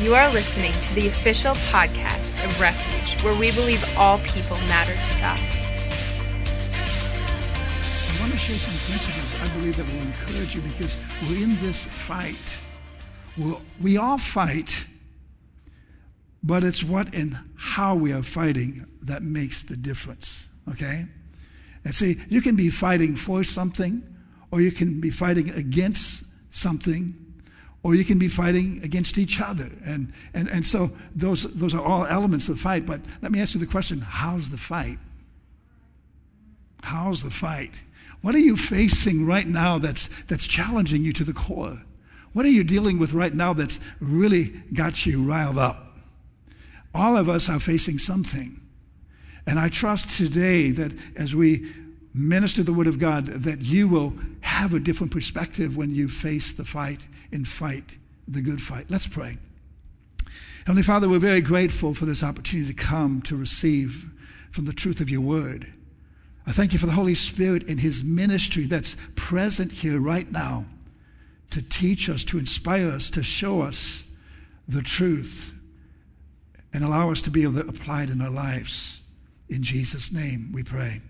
You 0.00 0.16
are 0.16 0.28
listening 0.32 0.72
to 0.72 0.94
the 0.94 1.06
official 1.06 1.54
podcast 1.54 2.44
of 2.44 2.60
Refuge, 2.60 3.22
where 3.22 3.38
we 3.38 3.52
believe 3.52 3.80
all 3.96 4.18
people 4.18 4.56
matter 4.66 4.92
to 4.92 5.20
God. 5.20 5.38
I 8.08 8.20
want 8.20 8.32
to 8.32 8.38
share 8.38 8.56
some 8.56 8.74
principles 8.90 9.40
I 9.40 9.46
believe 9.56 9.76
that 9.76 9.86
will 9.86 10.02
encourage 10.02 10.56
you 10.56 10.62
because 10.62 10.98
we're 11.22 11.44
in 11.44 11.60
this 11.60 11.84
fight. 11.86 12.58
We're, 13.38 13.58
we 13.80 13.96
all 13.96 14.18
fight, 14.18 14.88
but 16.42 16.64
it's 16.64 16.82
what 16.82 17.14
and 17.14 17.38
how 17.56 17.94
we 17.94 18.12
are 18.12 18.24
fighting 18.24 18.86
that 19.00 19.22
makes 19.22 19.62
the 19.62 19.76
difference, 19.76 20.48
okay? 20.68 21.06
And 21.84 21.94
see, 21.94 22.16
you 22.28 22.42
can 22.42 22.56
be 22.56 22.68
fighting 22.68 23.14
for 23.14 23.44
something, 23.44 24.02
or 24.50 24.60
you 24.60 24.72
can 24.72 25.00
be 25.00 25.10
fighting 25.10 25.50
against 25.50 26.24
something, 26.52 27.14
or 27.84 27.94
you 27.94 28.02
can 28.02 28.18
be 28.18 28.28
fighting 28.28 28.80
against 28.82 29.18
each 29.18 29.40
other. 29.40 29.70
And, 29.84 30.12
and, 30.32 30.48
and 30.48 30.66
so 30.66 30.90
those, 31.14 31.42
those 31.54 31.74
are 31.74 31.82
all 31.82 32.06
elements 32.06 32.48
of 32.48 32.56
the 32.56 32.62
fight. 32.62 32.86
But 32.86 33.02
let 33.20 33.30
me 33.30 33.40
ask 33.40 33.54
you 33.54 33.60
the 33.60 33.66
question 33.66 34.00
how's 34.00 34.48
the 34.48 34.56
fight? 34.56 34.98
How's 36.82 37.22
the 37.22 37.30
fight? 37.30 37.82
What 38.22 38.34
are 38.34 38.40
you 38.40 38.56
facing 38.56 39.26
right 39.26 39.46
now 39.46 39.78
that's, 39.78 40.08
that's 40.28 40.46
challenging 40.46 41.04
you 41.04 41.12
to 41.12 41.24
the 41.24 41.34
core? 41.34 41.82
What 42.32 42.46
are 42.46 42.50
you 42.50 42.64
dealing 42.64 42.98
with 42.98 43.12
right 43.12 43.34
now 43.34 43.52
that's 43.52 43.78
really 44.00 44.44
got 44.72 45.04
you 45.04 45.22
riled 45.22 45.58
up? 45.58 45.98
All 46.94 47.18
of 47.18 47.28
us 47.28 47.50
are 47.50 47.60
facing 47.60 47.98
something. 47.98 48.62
And 49.46 49.58
I 49.58 49.68
trust 49.68 50.16
today 50.16 50.70
that 50.70 50.92
as 51.16 51.36
we 51.36 51.70
minister 52.14 52.62
the 52.62 52.72
Word 52.72 52.86
of 52.86 52.98
God, 52.98 53.26
that 53.26 53.60
you 53.60 53.88
will 53.88 54.14
have 54.40 54.72
a 54.72 54.80
different 54.80 55.12
perspective 55.12 55.76
when 55.76 55.94
you 55.94 56.08
face 56.08 56.50
the 56.52 56.64
fight 56.64 57.06
and 57.34 57.46
fight 57.46 57.98
the 58.26 58.40
good 58.40 58.62
fight. 58.62 58.86
Let's 58.88 59.06
pray. 59.06 59.36
Heavenly 60.66 60.82
Father, 60.82 61.10
we're 61.10 61.18
very 61.18 61.42
grateful 61.42 61.92
for 61.92 62.06
this 62.06 62.22
opportunity 62.22 62.72
to 62.72 62.82
come 62.82 63.20
to 63.22 63.36
receive 63.36 64.10
from 64.50 64.64
the 64.64 64.72
truth 64.72 65.00
of 65.00 65.10
your 65.10 65.20
Word. 65.20 65.70
I 66.46 66.52
thank 66.52 66.72
you 66.72 66.78
for 66.78 66.86
the 66.86 66.92
Holy 66.92 67.14
Spirit 67.14 67.68
and 67.68 67.80
His 67.80 68.02
ministry 68.02 68.64
that's 68.64 68.96
present 69.14 69.72
here 69.72 70.00
right 70.00 70.30
now 70.30 70.64
to 71.50 71.60
teach 71.60 72.08
us, 72.08 72.24
to 72.24 72.38
inspire 72.38 72.88
us, 72.88 73.10
to 73.10 73.22
show 73.22 73.60
us 73.60 74.04
the 74.66 74.82
truth, 74.82 75.54
and 76.72 76.82
allow 76.82 77.10
us 77.10 77.20
to 77.22 77.30
be 77.30 77.42
able 77.42 77.54
to 77.54 77.68
apply 77.68 78.04
it 78.04 78.10
in 78.10 78.22
our 78.22 78.30
lives. 78.30 79.00
In 79.48 79.62
Jesus' 79.62 80.12
name 80.12 80.50
we 80.52 80.62
pray. 80.62 81.02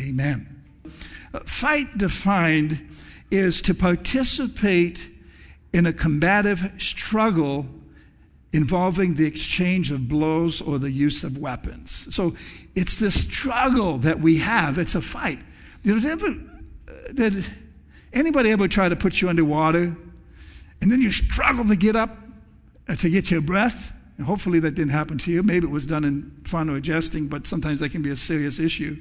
Amen. 0.00 0.62
Uh, 1.34 1.40
fight 1.40 1.98
defined 1.98 2.88
is 3.30 3.60
to 3.62 3.74
participate 3.74 5.08
in 5.72 5.86
a 5.86 5.92
combative 5.92 6.72
struggle 6.78 7.66
involving 8.52 9.14
the 9.14 9.26
exchange 9.26 9.92
of 9.92 10.08
blows 10.08 10.60
or 10.60 10.78
the 10.78 10.90
use 10.90 11.22
of 11.22 11.38
weapons. 11.38 12.12
So 12.14 12.34
it's 12.74 12.98
this 12.98 13.22
struggle 13.22 13.98
that 13.98 14.20
we 14.20 14.38
have. 14.38 14.78
It's 14.78 14.94
a 14.94 15.02
fight. 15.02 15.38
Did, 15.84 16.04
ever, 16.04 16.36
did 17.14 17.46
anybody 18.12 18.50
ever 18.50 18.66
try 18.66 18.88
to 18.88 18.96
put 18.96 19.20
you 19.20 19.28
underwater 19.28 19.96
and 20.80 20.90
then 20.90 21.00
you 21.00 21.12
struggle 21.12 21.64
to 21.66 21.76
get 21.76 21.94
up 21.94 22.16
uh, 22.88 22.96
to 22.96 23.10
get 23.10 23.30
your 23.30 23.40
breath? 23.40 23.94
And 24.18 24.26
hopefully 24.26 24.58
that 24.60 24.72
didn't 24.72 24.90
happen 24.90 25.16
to 25.18 25.30
you. 25.30 25.42
Maybe 25.42 25.66
it 25.66 25.70
was 25.70 25.86
done 25.86 26.04
in 26.04 26.42
fun 26.44 26.68
or 26.68 26.80
jesting, 26.80 27.28
but 27.28 27.46
sometimes 27.46 27.80
that 27.80 27.90
can 27.90 28.02
be 28.02 28.10
a 28.10 28.16
serious 28.16 28.58
issue. 28.58 28.98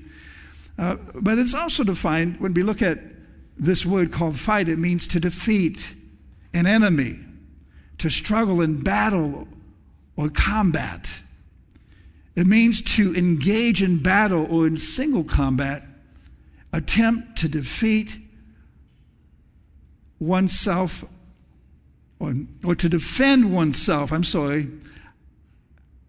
Uh, 0.77 0.95
but 1.15 1.37
it's 1.37 1.55
also 1.55 1.83
defined 1.83 2.39
when 2.39 2.53
we 2.53 2.63
look 2.63 2.81
at 2.81 2.99
this 3.57 3.85
word 3.85 4.13
called 4.13 4.39
fight, 4.39 4.69
it 4.69 4.79
means 4.79 5.07
to 5.09 5.19
defeat 5.19 5.95
an 6.53 6.65
enemy, 6.65 7.19
to 7.99 8.09
struggle 8.09 8.61
in 8.61 8.81
battle 8.81 9.47
or 10.15 10.29
combat. 10.29 11.21
It 12.35 12.47
means 12.47 12.81
to 12.95 13.15
engage 13.15 13.83
in 13.83 14.01
battle 14.01 14.47
or 14.49 14.65
in 14.65 14.77
single 14.77 15.23
combat, 15.23 15.83
attempt 16.71 17.37
to 17.39 17.49
defeat 17.49 18.19
oneself 20.19 21.03
or, 22.19 22.33
or 22.63 22.75
to 22.75 22.89
defend 22.89 23.53
oneself, 23.53 24.11
I'm 24.11 24.23
sorry, 24.23 24.67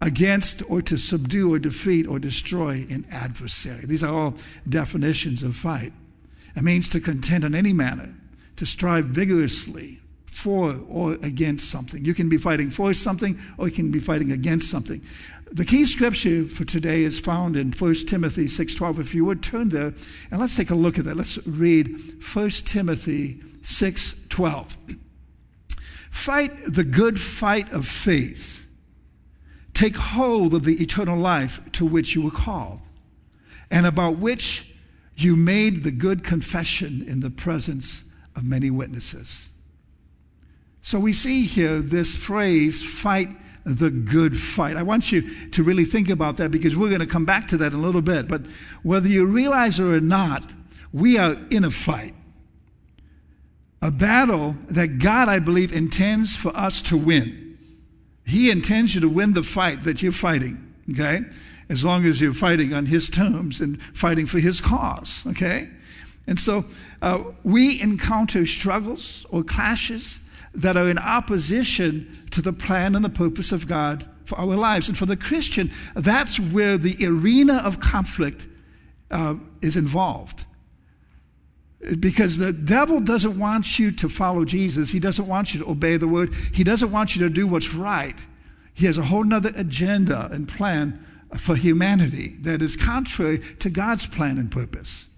against 0.01 0.61
or 0.69 0.81
to 0.81 0.97
subdue 0.97 1.53
or 1.53 1.59
defeat 1.59 2.07
or 2.07 2.19
destroy 2.19 2.85
an 2.89 3.05
adversary. 3.11 3.85
These 3.85 4.03
are 4.03 4.13
all 4.13 4.35
definitions 4.67 5.43
of 5.43 5.55
fight. 5.55 5.93
It 6.55 6.63
means 6.63 6.89
to 6.89 6.99
contend 6.99 7.45
in 7.45 7.55
any 7.55 7.71
manner, 7.71 8.13
to 8.57 8.65
strive 8.65 9.05
vigorously 9.05 10.00
for 10.31 10.79
or 10.89 11.13
against 11.21 11.69
something. 11.69 12.03
You 12.03 12.13
can 12.13 12.29
be 12.29 12.37
fighting 12.37 12.69
for 12.69 12.93
something 12.93 13.39
or 13.57 13.67
you 13.67 13.73
can 13.73 13.91
be 13.91 13.99
fighting 13.99 14.31
against 14.31 14.69
something. 14.69 15.01
The 15.51 15.65
key 15.65 15.85
scripture 15.85 16.45
for 16.45 16.63
today 16.63 17.03
is 17.03 17.19
found 17.19 17.57
in 17.57 17.73
1 17.73 18.07
Timothy 18.07 18.47
6:12. 18.47 18.99
If 18.99 19.13
you 19.13 19.25
would 19.25 19.43
turn 19.43 19.69
there 19.69 19.93
and 20.31 20.39
let's 20.39 20.55
take 20.55 20.69
a 20.69 20.75
look 20.75 20.97
at 20.97 21.05
that. 21.05 21.17
Let's 21.17 21.45
read 21.45 22.23
1 22.23 22.65
Timothy 22.65 23.41
6:12. 23.61 24.77
Fight 26.09 26.51
the 26.65 26.83
good 26.83 27.19
fight 27.19 27.71
of 27.71 27.87
faith 27.87 28.61
Take 29.73 29.95
hold 29.95 30.53
of 30.53 30.63
the 30.63 30.81
eternal 30.81 31.17
life 31.17 31.59
to 31.71 31.85
which 31.85 32.13
you 32.13 32.21
were 32.21 32.29
called, 32.29 32.81
and 33.69 33.85
about 33.85 34.17
which 34.17 34.75
you 35.15 35.35
made 35.35 35.83
the 35.83 35.91
good 35.91 36.23
confession 36.23 37.03
in 37.07 37.21
the 37.21 37.29
presence 37.29 38.05
of 38.35 38.43
many 38.43 38.69
witnesses. 38.69 39.50
So 40.81 40.99
we 40.99 41.13
see 41.13 41.43
here 41.43 41.79
this 41.79 42.15
phrase, 42.15 42.81
fight 42.81 43.29
the 43.63 43.91
good 43.91 44.37
fight. 44.37 44.75
I 44.75 44.83
want 44.83 45.11
you 45.11 45.49
to 45.49 45.63
really 45.63 45.85
think 45.85 46.09
about 46.09 46.37
that 46.37 46.49
because 46.49 46.75
we're 46.75 46.89
going 46.89 47.01
to 47.01 47.05
come 47.07 47.25
back 47.25 47.47
to 47.49 47.57
that 47.57 47.73
in 47.73 47.79
a 47.79 47.81
little 47.81 48.01
bit. 48.01 48.27
But 48.27 48.41
whether 48.83 49.07
you 49.07 49.25
realize 49.25 49.79
it 49.79 49.85
or 49.85 50.01
not, 50.01 50.49
we 50.91 51.17
are 51.17 51.37
in 51.49 51.63
a 51.63 51.71
fight. 51.71 52.15
A 53.81 53.91
battle 53.91 54.55
that 54.67 54.99
God, 54.99 55.27
I 55.27 55.39
believe, 55.39 55.71
intends 55.71 56.35
for 56.35 56.55
us 56.55 56.81
to 56.83 56.97
win. 56.97 57.57
He 58.25 58.51
intends 58.51 58.95
you 58.95 59.01
to 59.01 59.09
win 59.09 59.33
the 59.33 59.43
fight 59.43 59.83
that 59.83 60.01
you're 60.01 60.11
fighting, 60.11 60.73
okay? 60.91 61.21
As 61.69 61.83
long 61.83 62.05
as 62.05 62.21
you're 62.21 62.33
fighting 62.33 62.73
on 62.73 62.87
His 62.87 63.09
terms 63.09 63.59
and 63.59 63.81
fighting 63.93 64.27
for 64.27 64.39
His 64.39 64.61
cause, 64.61 65.25
okay? 65.27 65.69
And 66.27 66.39
so 66.39 66.65
uh, 67.01 67.23
we 67.43 67.81
encounter 67.81 68.45
struggles 68.45 69.25
or 69.29 69.43
clashes 69.43 70.19
that 70.53 70.77
are 70.77 70.89
in 70.89 70.97
opposition 70.97 72.25
to 72.31 72.41
the 72.41 72.53
plan 72.53 72.95
and 72.95 73.03
the 73.05 73.09
purpose 73.09 73.51
of 73.51 73.67
God 73.67 74.05
for 74.25 74.37
our 74.37 74.55
lives. 74.55 74.89
And 74.89 74.97
for 74.97 75.05
the 75.05 75.17
Christian, 75.17 75.71
that's 75.95 76.39
where 76.39 76.77
the 76.77 77.05
arena 77.05 77.57
of 77.57 77.79
conflict 77.79 78.47
uh, 79.09 79.35
is 79.61 79.77
involved. 79.77 80.45
Because 81.99 82.37
the 82.37 82.53
devil 82.53 82.99
doesn't 82.99 83.39
want 83.39 83.79
you 83.79 83.91
to 83.91 84.07
follow 84.07 84.45
Jesus. 84.45 84.91
He 84.91 84.99
doesn't 84.99 85.27
want 85.27 85.53
you 85.53 85.61
to 85.61 85.69
obey 85.69 85.97
the 85.97 86.07
word. 86.07 86.33
He 86.53 86.63
doesn't 86.63 86.91
want 86.91 87.15
you 87.15 87.27
to 87.27 87.29
do 87.29 87.47
what's 87.47 87.73
right. 87.73 88.15
He 88.73 88.85
has 88.85 88.97
a 88.97 89.03
whole 89.03 89.23
nother 89.23 89.51
agenda 89.55 90.29
and 90.31 90.47
plan 90.47 91.05
for 91.37 91.55
humanity 91.55 92.35
that 92.41 92.61
is 92.61 92.75
contrary 92.75 93.39
to 93.59 93.69
God's 93.69 94.05
plan 94.05 94.37
and 94.37 94.51
purpose. 94.51 95.09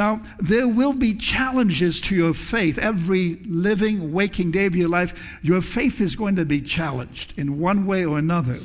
Now, 0.00 0.22
there 0.38 0.66
will 0.66 0.94
be 0.94 1.12
challenges 1.12 2.00
to 2.00 2.16
your 2.16 2.32
faith. 2.32 2.78
Every 2.78 3.34
living, 3.44 4.14
waking 4.14 4.50
day 4.50 4.64
of 4.64 4.74
your 4.74 4.88
life, 4.88 5.38
your 5.42 5.60
faith 5.60 6.00
is 6.00 6.16
going 6.16 6.36
to 6.36 6.46
be 6.46 6.62
challenged 6.62 7.38
in 7.38 7.60
one 7.60 7.84
way 7.84 8.06
or 8.06 8.18
another. 8.18 8.60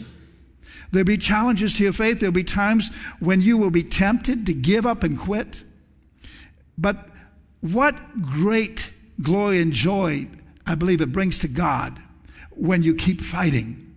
There'll 0.94 1.06
be 1.06 1.18
challenges 1.18 1.74
to 1.74 1.84
your 1.84 1.91
faith. 1.91 2.22
There'll 2.22 2.31
be 2.31 2.45
times 2.45 2.90
when 3.19 3.41
you 3.41 3.57
will 3.57 3.69
be 3.69 3.84
tempted 3.84 4.45
to 4.45 4.53
give 4.53 4.85
up 4.85 5.03
and 5.03 5.19
quit. 5.19 5.66
But 6.78 7.09
what 7.59 8.22
great 8.22 8.94
glory 9.22 9.62
and 9.62 9.74
joy 9.74 10.29
I 10.66 10.75
believe 10.75 11.01
it 11.01 11.12
brings 11.12 11.38
to 11.40 11.50
God 11.50 12.00
when 12.51 12.81
you 12.81 12.95
keep 12.95 13.19
fighting 13.19 13.94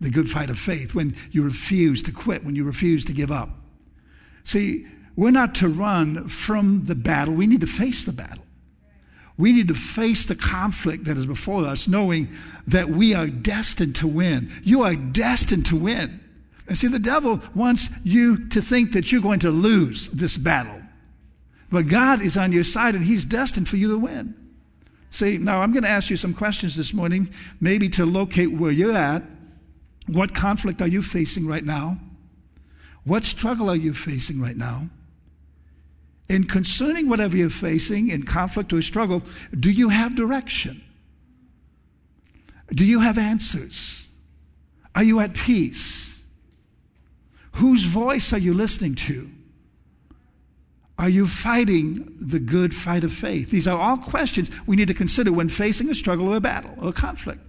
the 0.00 0.10
good 0.10 0.28
fight 0.28 0.50
of 0.50 0.58
faith, 0.58 0.96
when 0.96 1.14
you 1.30 1.44
refuse 1.44 2.02
to 2.02 2.10
quit, 2.10 2.44
when 2.44 2.56
you 2.56 2.64
refuse 2.64 3.04
to 3.04 3.12
give 3.12 3.30
up. 3.30 3.50
See, 4.42 4.88
we're 5.16 5.30
not 5.30 5.54
to 5.56 5.68
run 5.68 6.28
from 6.28 6.86
the 6.86 6.94
battle, 6.94 7.34
we 7.34 7.46
need 7.46 7.60
to 7.60 7.66
face 7.66 8.04
the 8.04 8.12
battle. 8.12 8.44
We 9.38 9.52
need 9.52 9.68
to 9.68 9.74
face 9.74 10.24
the 10.24 10.34
conflict 10.34 11.04
that 11.04 11.16
is 11.16 11.26
before 11.26 11.64
us, 11.64 11.88
knowing 11.88 12.28
that 12.66 12.88
we 12.88 13.14
are 13.14 13.26
destined 13.26 13.96
to 13.96 14.06
win. 14.06 14.52
You 14.62 14.82
are 14.82 14.94
destined 14.94 15.66
to 15.66 15.76
win. 15.76 16.20
And 16.68 16.78
see, 16.78 16.86
the 16.86 16.98
devil 16.98 17.40
wants 17.54 17.88
you 18.04 18.48
to 18.50 18.62
think 18.62 18.92
that 18.92 19.10
you're 19.10 19.22
going 19.22 19.40
to 19.40 19.50
lose 19.50 20.08
this 20.08 20.36
battle. 20.36 20.80
But 21.70 21.88
God 21.88 22.22
is 22.22 22.36
on 22.36 22.52
your 22.52 22.64
side 22.64 22.94
and 22.94 23.04
He's 23.04 23.24
destined 23.24 23.68
for 23.68 23.76
you 23.76 23.88
to 23.88 23.98
win. 23.98 24.34
See, 25.10 25.38
now 25.38 25.60
I'm 25.60 25.72
going 25.72 25.82
to 25.82 25.88
ask 25.88 26.08
you 26.08 26.16
some 26.16 26.34
questions 26.34 26.76
this 26.76 26.94
morning, 26.94 27.32
maybe 27.60 27.88
to 27.90 28.06
locate 28.06 28.52
where 28.52 28.70
you're 28.70 28.96
at. 28.96 29.22
What 30.06 30.34
conflict 30.34 30.80
are 30.80 30.88
you 30.88 31.02
facing 31.02 31.46
right 31.46 31.64
now? 31.64 31.98
What 33.04 33.24
struggle 33.24 33.68
are 33.68 33.76
you 33.76 33.94
facing 33.94 34.40
right 34.40 34.56
now? 34.56 34.88
And 36.28 36.48
concerning 36.48 37.08
whatever 37.08 37.36
you're 37.36 37.50
facing 37.50 38.08
in 38.08 38.22
conflict 38.22 38.72
or 38.72 38.80
struggle, 38.82 39.22
do 39.58 39.70
you 39.70 39.90
have 39.90 40.16
direction? 40.16 40.82
Do 42.72 42.84
you 42.84 43.00
have 43.00 43.18
answers? 43.18 44.08
Are 44.94 45.02
you 45.02 45.20
at 45.20 45.34
peace? 45.34 46.24
Whose 47.52 47.84
voice 47.84 48.32
are 48.32 48.38
you 48.38 48.54
listening 48.54 48.94
to? 48.94 49.30
Are 50.98 51.08
you 51.08 51.26
fighting 51.26 52.14
the 52.18 52.38
good 52.38 52.74
fight 52.74 53.02
of 53.02 53.12
faith? 53.12 53.50
These 53.50 53.66
are 53.66 53.78
all 53.78 53.98
questions 53.98 54.50
we 54.66 54.76
need 54.76 54.88
to 54.88 54.94
consider 54.94 55.32
when 55.32 55.48
facing 55.48 55.90
a 55.90 55.94
struggle 55.94 56.28
or 56.28 56.36
a 56.36 56.40
battle 56.40 56.74
or 56.78 56.90
a 56.90 56.92
conflict. 56.92 57.40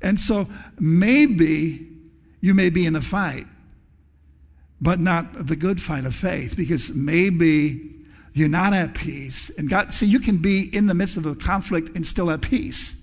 And 0.00 0.20
so 0.20 0.46
maybe 0.78 1.88
you 2.40 2.54
may 2.54 2.70
be 2.70 2.86
in 2.86 2.94
a 2.94 3.00
fight, 3.00 3.46
but 4.80 5.00
not 5.00 5.48
the 5.48 5.56
good 5.56 5.82
fight 5.82 6.04
of 6.04 6.14
faith, 6.14 6.56
because 6.56 6.94
maybe 6.94 7.95
you're 8.36 8.48
not 8.48 8.74
at 8.74 8.92
peace. 8.92 9.50
And 9.56 9.66
God, 9.66 9.94
see, 9.94 10.04
you 10.04 10.20
can 10.20 10.36
be 10.36 10.64
in 10.76 10.88
the 10.88 10.94
midst 10.94 11.16
of 11.16 11.24
a 11.24 11.34
conflict 11.34 11.96
and 11.96 12.06
still 12.06 12.30
at 12.30 12.42
peace 12.42 13.00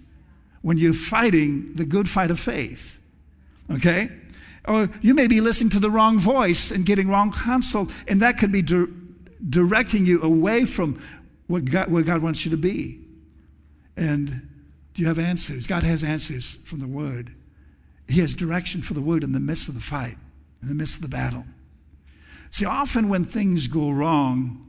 when 0.62 0.78
you're 0.78 0.94
fighting 0.94 1.74
the 1.74 1.86
good 1.86 2.08
fight 2.08 2.30
of 2.30 2.40
faith. 2.40 3.00
Okay? 3.72 4.12
Or 4.66 4.92
you 5.02 5.16
may 5.16 5.26
be 5.26 5.42
listening 5.42 5.72
to 5.72 5.80
the 5.80 5.90
wrong 5.90 6.20
voice 6.20 6.70
and 6.70 6.86
getting 6.86 7.10
wrong 7.10 7.32
counsel, 7.32 7.90
and 8.08 8.22
that 8.22 8.38
could 8.38 8.52
be 8.52 8.62
di- 8.62 8.86
directing 9.50 10.06
you 10.06 10.22
away 10.22 10.66
from 10.66 11.02
what 11.48 11.66
God, 11.66 11.92
where 11.92 12.04
God 12.04 12.22
wants 12.22 12.46
you 12.46 12.52
to 12.52 12.58
be. 12.58 13.00
And 13.98 14.48
do 14.94 15.02
you 15.02 15.08
have 15.08 15.18
answers? 15.18 15.66
God 15.66 15.82
has 15.82 16.04
answers 16.04 16.60
from 16.64 16.80
the 16.80 16.88
Word. 16.88 17.34
He 18.08 18.20
has 18.20 18.36
direction 18.36 18.84
for 18.84 18.94
the 18.94 19.02
Word 19.02 19.24
in 19.24 19.32
the 19.32 19.40
midst 19.40 19.68
of 19.68 19.74
the 19.74 19.82
fight, 19.82 20.18
in 20.62 20.68
the 20.68 20.76
midst 20.76 20.98
of 20.98 21.02
the 21.02 21.10
battle. 21.10 21.46
See, 22.52 22.66
often 22.66 23.10
when 23.10 23.26
things 23.26 23.66
go 23.66 23.90
wrong, 23.90 24.60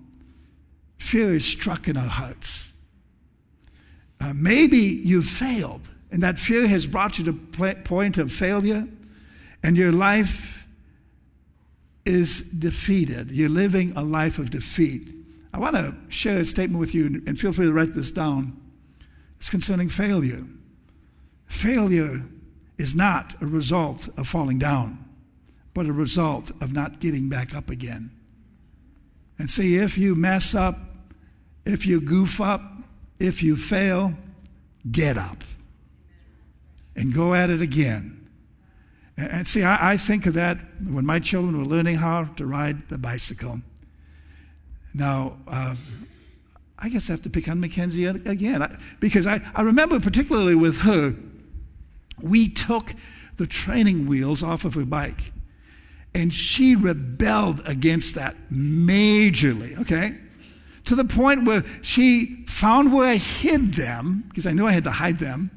fear 1.04 1.34
is 1.34 1.44
struck 1.44 1.86
in 1.86 1.96
our 1.96 2.08
hearts. 2.08 2.72
Uh, 4.20 4.32
maybe 4.34 4.78
you've 4.78 5.26
failed, 5.26 5.82
and 6.10 6.22
that 6.22 6.38
fear 6.38 6.66
has 6.66 6.86
brought 6.86 7.18
you 7.18 7.24
to 7.24 7.30
a 7.62 7.74
point 7.74 8.16
of 8.16 8.32
failure, 8.32 8.88
and 9.62 9.76
your 9.76 9.92
life 9.92 10.66
is 12.06 12.40
defeated. 12.50 13.30
You're 13.30 13.50
living 13.50 13.92
a 13.96 14.02
life 14.02 14.38
of 14.38 14.50
defeat. 14.50 15.10
I 15.52 15.58
want 15.58 15.76
to 15.76 15.94
share 16.08 16.38
a 16.38 16.44
statement 16.44 16.80
with 16.80 16.94
you, 16.94 17.22
and 17.26 17.38
feel 17.38 17.52
free 17.52 17.66
to 17.66 17.72
write 17.72 17.94
this 17.94 18.10
down. 18.10 18.58
It's 19.38 19.50
concerning 19.50 19.90
failure. 19.90 20.42
Failure 21.46 22.22
is 22.78 22.94
not 22.94 23.40
a 23.42 23.46
result 23.46 24.08
of 24.16 24.26
falling 24.26 24.58
down, 24.58 25.04
but 25.74 25.86
a 25.86 25.92
result 25.92 26.50
of 26.62 26.72
not 26.72 26.98
getting 26.98 27.28
back 27.28 27.54
up 27.54 27.68
again. 27.68 28.10
And 29.38 29.50
see, 29.50 29.76
if 29.76 29.98
you 29.98 30.14
mess 30.14 30.54
up, 30.54 30.78
if 31.64 31.86
you 31.86 32.00
goof 32.00 32.40
up, 32.40 32.62
if 33.18 33.42
you 33.42 33.56
fail, 33.56 34.14
get 34.90 35.16
up 35.16 35.44
and 36.96 37.12
go 37.12 37.34
at 37.34 37.50
it 37.50 37.60
again. 37.60 38.28
And 39.16 39.46
see, 39.46 39.62
I, 39.62 39.92
I, 39.92 39.96
think 39.96 40.26
of 40.26 40.34
that 40.34 40.58
when 40.84 41.06
my 41.06 41.20
children 41.20 41.56
were 41.56 41.64
learning 41.64 41.96
how 41.96 42.24
to 42.24 42.46
ride 42.46 42.88
the 42.88 42.98
bicycle. 42.98 43.60
Now, 44.92 45.36
uh, 45.46 45.76
I 46.78 46.88
guess 46.88 47.08
I 47.08 47.12
have 47.12 47.22
to 47.22 47.30
pick 47.30 47.48
on 47.48 47.60
Mackenzie 47.60 48.06
again 48.06 48.62
I, 48.62 48.76
because 48.98 49.26
I, 49.26 49.40
I 49.54 49.62
remember 49.62 50.00
particularly 50.00 50.56
with 50.56 50.80
her, 50.80 51.14
we 52.20 52.48
took 52.48 52.94
the 53.36 53.46
training 53.46 54.06
wheels 54.06 54.42
off 54.42 54.64
of 54.64 54.74
her 54.74 54.84
bike 54.84 55.32
and 56.14 56.32
she 56.32 56.76
rebelled 56.76 57.60
against 57.66 58.14
that 58.14 58.36
majorly, 58.50 59.78
okay? 59.80 60.16
To 60.86 60.94
the 60.94 61.04
point 61.04 61.44
where 61.44 61.64
she 61.82 62.44
found 62.46 62.92
where 62.92 63.08
I 63.08 63.16
hid 63.16 63.74
them, 63.74 64.24
because 64.28 64.46
I 64.46 64.52
knew 64.52 64.66
I 64.66 64.72
had 64.72 64.84
to 64.84 64.90
hide 64.90 65.18
them, 65.18 65.50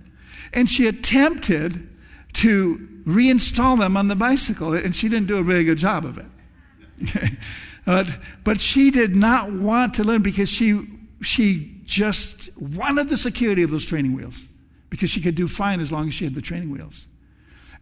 and 0.53 0.69
she 0.69 0.87
attempted 0.87 1.89
to 2.33 2.87
reinstall 3.05 3.77
them 3.79 3.97
on 3.97 4.07
the 4.07 4.15
bicycle, 4.15 4.73
and 4.73 4.95
she 4.95 5.09
didn't 5.09 5.27
do 5.27 5.37
a 5.37 5.43
very 5.43 5.63
good 5.63 5.77
job 5.77 6.05
of 6.05 6.17
it. 6.17 7.31
but, 7.85 8.19
but 8.43 8.61
she 8.61 8.91
did 8.91 9.15
not 9.15 9.51
want 9.51 9.93
to 9.95 10.03
learn 10.03 10.21
because 10.21 10.49
she, 10.49 10.87
she 11.21 11.81
just 11.85 12.49
wanted 12.57 13.09
the 13.09 13.17
security 13.17 13.63
of 13.63 13.71
those 13.71 13.85
training 13.85 14.15
wheels, 14.15 14.47
because 14.89 15.09
she 15.09 15.21
could 15.21 15.35
do 15.35 15.47
fine 15.47 15.79
as 15.79 15.91
long 15.91 16.07
as 16.07 16.13
she 16.13 16.25
had 16.25 16.35
the 16.35 16.41
training 16.41 16.69
wheels. 16.71 17.07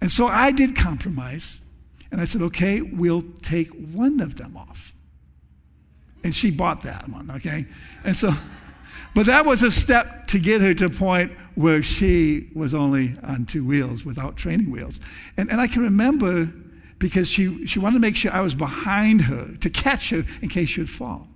And 0.02 0.12
so 0.12 0.28
I 0.28 0.52
did 0.52 0.76
compromise. 0.76 1.62
And 2.12 2.22
I 2.22 2.26
said, 2.26 2.42
okay, 2.44 2.82
we'll 2.82 3.24
take 3.42 3.70
one 3.70 4.20
of 4.20 4.38
them 4.38 4.56
off. 4.56 4.94
And 6.26 6.34
she 6.34 6.50
bought 6.50 6.82
that 6.82 7.08
one, 7.08 7.30
okay? 7.30 7.68
And 8.04 8.18
so, 8.18 8.34
but 9.14 9.28
that 9.28 9.46
was 9.46 9.62
a 9.62 9.70
step 9.70 10.26
to 10.30 10.40
get 10.40 10.60
her 10.60 10.74
to 10.74 10.86
a 10.86 10.90
point 10.90 11.32
where 11.54 11.84
she 11.84 12.50
was 12.56 12.74
only 12.74 13.14
on 13.22 13.46
two 13.46 13.64
wheels 13.64 14.04
without 14.04 14.36
training 14.36 14.72
wheels. 14.72 15.00
And, 15.38 15.52
and 15.52 15.62
I 15.62 15.68
can 15.68 15.84
remember 15.84 16.52
because 16.98 17.30
she, 17.30 17.68
she 17.68 17.78
wanted 17.78 17.98
to 17.98 18.00
make 18.00 18.16
sure 18.16 18.32
I 18.32 18.42
was 18.42 18.56
behind 18.56 19.22
her 19.22 19.56
to 19.58 19.70
catch 19.70 20.10
her 20.10 20.26
in 20.42 20.50
case 20.50 20.70
she 20.70 20.82
would 20.82 20.90
fall. 20.90 21.28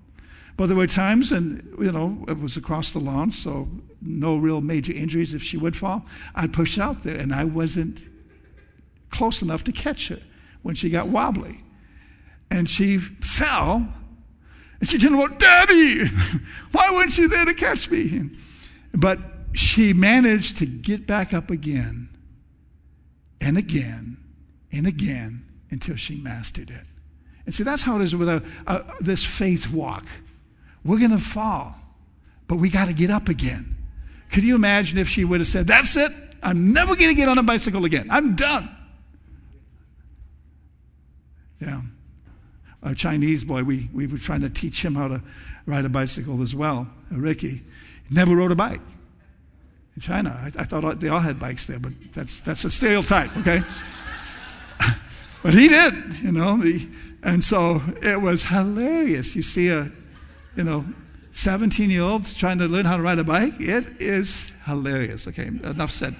But 0.58 0.70
there 0.70 0.76
were 0.76 0.88
times, 0.88 1.32
and 1.32 1.72
you 1.80 1.92
know, 1.92 2.26
it 2.28 2.40
was 2.40 2.58
across 2.58 2.92
the 2.92 3.00
lawn, 3.00 3.32
so 3.32 3.68
no 4.02 4.38
real 4.38 4.60
major 4.60 4.92
injuries 4.92 5.36
if 5.36 5.44
she 5.44 5.56
would 5.56 5.78
fall. 5.78 6.04
I'd 6.34 6.52
push 6.52 6.80
out 6.80 7.04
there, 7.04 7.16
and 7.16 7.32
I 7.32 7.44
wasn't 7.46 8.10
close 9.12 9.44
enough 9.44 9.64
to 9.66 9.72
catch 9.72 10.08
her 10.08 10.20
when 10.64 10.74
she 10.74 10.90
got 10.90 11.10
wobbly. 11.10 11.64
And 12.50 12.68
she 12.68 12.98
fell, 12.98 13.94
and 14.80 14.90
she 14.90 14.98
didn't 14.98 15.18
go, 15.18 15.28
Daddy, 15.28 16.08
why 16.72 16.92
weren't 16.92 17.18
you 17.18 17.28
there 17.28 17.46
to 17.46 17.54
catch 17.54 17.90
me? 17.90 18.30
But 18.94 19.20
she 19.54 19.94
managed 19.94 20.58
to 20.58 20.66
get 20.66 21.06
back 21.06 21.34
up 21.34 21.50
again 21.50 22.10
and 23.42 23.58
again 23.58 24.18
and 24.72 24.88
again 24.88 25.46
until 25.72 25.96
she 25.96 26.16
mastered 26.16 26.70
it. 26.70 26.86
And 27.46 27.54
see, 27.54 27.64
that's 27.64 27.84
how 27.84 28.00
it 28.00 28.04
is 28.04 28.16
with 28.16 28.30
a, 28.30 28.44
a, 28.68 28.84
this 29.00 29.26
faith 29.26 29.72
walk. 29.72 30.06
We're 30.84 31.00
going 31.00 31.12
to 31.12 31.20
fall, 31.20 31.76
but 32.48 32.58
we 32.58 32.70
got 32.70 32.88
to 32.88 32.94
get 32.94 33.10
up 33.10 33.28
again. 33.28 33.76
Could 34.31 34.44
you 34.44 34.56
imagine 34.56 34.98
if 34.98 35.10
she 35.10 35.26
would 35.26 35.40
have 35.40 35.48
said, 35.48 35.68
That's 35.68 35.98
it, 35.98 36.12
I'm 36.42 36.74
never 36.74 36.96
going 36.96 37.10
to 37.10 37.16
get 37.16 37.28
on 37.28 37.38
a 37.38 37.44
bicycle 37.44 37.86
again, 37.86 38.08
I'm 38.10 38.36
done? 38.36 38.76
Yeah. 41.60 41.81
A 42.81 42.96
Chinese 42.96 43.44
boy, 43.44 43.64
we, 43.64 43.90
we 43.94 44.08
were 44.08 44.18
trying 44.18 44.42
to 44.42 44.50
teach 44.50 44.84
him 44.84 44.96
how 44.96 45.08
to 45.08 45.22
ride 45.66 45.86
a 45.86 45.90
bicycle 45.90 46.42
as 46.42 46.56
well. 46.56 46.88
Ricky 47.12 47.62
never 48.10 48.36
rode 48.36 48.52
a 48.52 48.56
bike. 48.56 48.81
In 49.96 50.02
China, 50.02 50.30
I, 50.30 50.62
I 50.62 50.64
thought 50.64 51.00
they 51.00 51.10
all 51.10 51.20
had 51.20 51.40
bikes 51.40 51.66
there, 51.66 51.80
but 51.80 51.92
that's, 52.14 52.42
that's 52.42 52.64
a 52.64 52.72
stereotype, 52.72 53.36
okay? 53.38 53.64
but 55.44 55.54
he 55.54 55.68
did, 55.68 55.94
you 56.21 56.31
know. 56.31 56.57
The, 56.57 56.88
and 57.21 57.44
so 57.44 57.81
it 58.02 58.21
was 58.21 58.45
hilarious. 58.45 59.36
You 59.36 59.44
see 59.44 59.68
a, 59.68 59.92
you 60.56 60.64
know, 60.64 60.86
17 61.31 61.90
year 61.90 62.02
old 62.02 62.26
trying 62.36 62.57
to 62.59 62.68
learn 62.68 62.86
how 62.86 62.98
to 62.98 63.04
ride 63.04 63.19
a 63.19 63.24
bike. 63.24 63.54
It 63.59 64.02
is 64.02 64.54
hilarious. 64.66 65.28
Okay, 65.28 65.48
enough 65.48 65.92
said. 65.92 66.16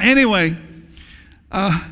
Anyway, 0.00 0.56
uh, 1.52 1.84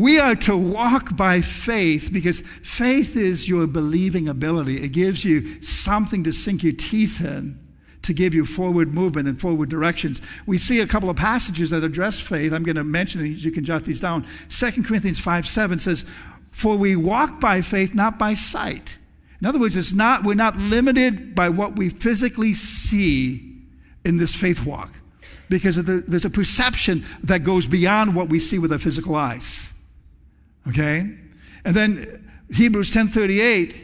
we 0.00 0.18
are 0.18 0.34
to 0.34 0.56
walk 0.56 1.14
by 1.14 1.42
faith 1.42 2.08
because 2.10 2.40
faith 2.62 3.16
is 3.16 3.48
your 3.48 3.66
believing 3.66 4.28
ability. 4.28 4.82
It 4.82 4.92
gives 4.92 5.24
you 5.26 5.62
something 5.62 6.24
to 6.24 6.32
sink 6.32 6.62
your 6.62 6.72
teeth 6.72 7.20
in 7.20 7.58
to 8.02 8.14
give 8.14 8.34
you 8.34 8.46
forward 8.46 8.94
movement 8.94 9.28
and 9.28 9.38
forward 9.38 9.68
directions. 9.68 10.22
We 10.46 10.56
see 10.56 10.80
a 10.80 10.86
couple 10.86 11.10
of 11.10 11.16
passages 11.16 11.68
that 11.68 11.84
address 11.84 12.18
faith. 12.18 12.50
I'm 12.52 12.62
going 12.62 12.76
to 12.76 12.84
mention 12.84 13.20
these. 13.20 13.44
You 13.44 13.50
can 13.50 13.62
jot 13.62 13.84
these 13.84 14.00
down. 14.00 14.26
2 14.48 14.84
Corinthians 14.84 15.18
5 15.18 15.46
7 15.46 15.78
says, 15.78 16.06
For 16.50 16.76
we 16.76 16.96
walk 16.96 17.38
by 17.38 17.60
faith, 17.60 17.94
not 17.94 18.18
by 18.18 18.32
sight. 18.32 18.98
In 19.42 19.46
other 19.46 19.58
words, 19.58 19.76
it's 19.76 19.92
not, 19.92 20.24
we're 20.24 20.34
not 20.34 20.56
limited 20.56 21.34
by 21.34 21.50
what 21.50 21.76
we 21.76 21.90
physically 21.90 22.54
see 22.54 23.54
in 24.04 24.16
this 24.16 24.34
faith 24.34 24.64
walk 24.64 24.94
because 25.50 25.76
there's 25.76 26.24
a 26.24 26.30
perception 26.30 27.04
that 27.22 27.44
goes 27.44 27.66
beyond 27.66 28.14
what 28.14 28.30
we 28.30 28.38
see 28.38 28.58
with 28.58 28.72
our 28.72 28.78
physical 28.78 29.14
eyes. 29.14 29.74
Okay? 30.70 31.10
And 31.64 31.76
then 31.76 32.30
Hebrews 32.52 32.90
10:38 32.90 33.74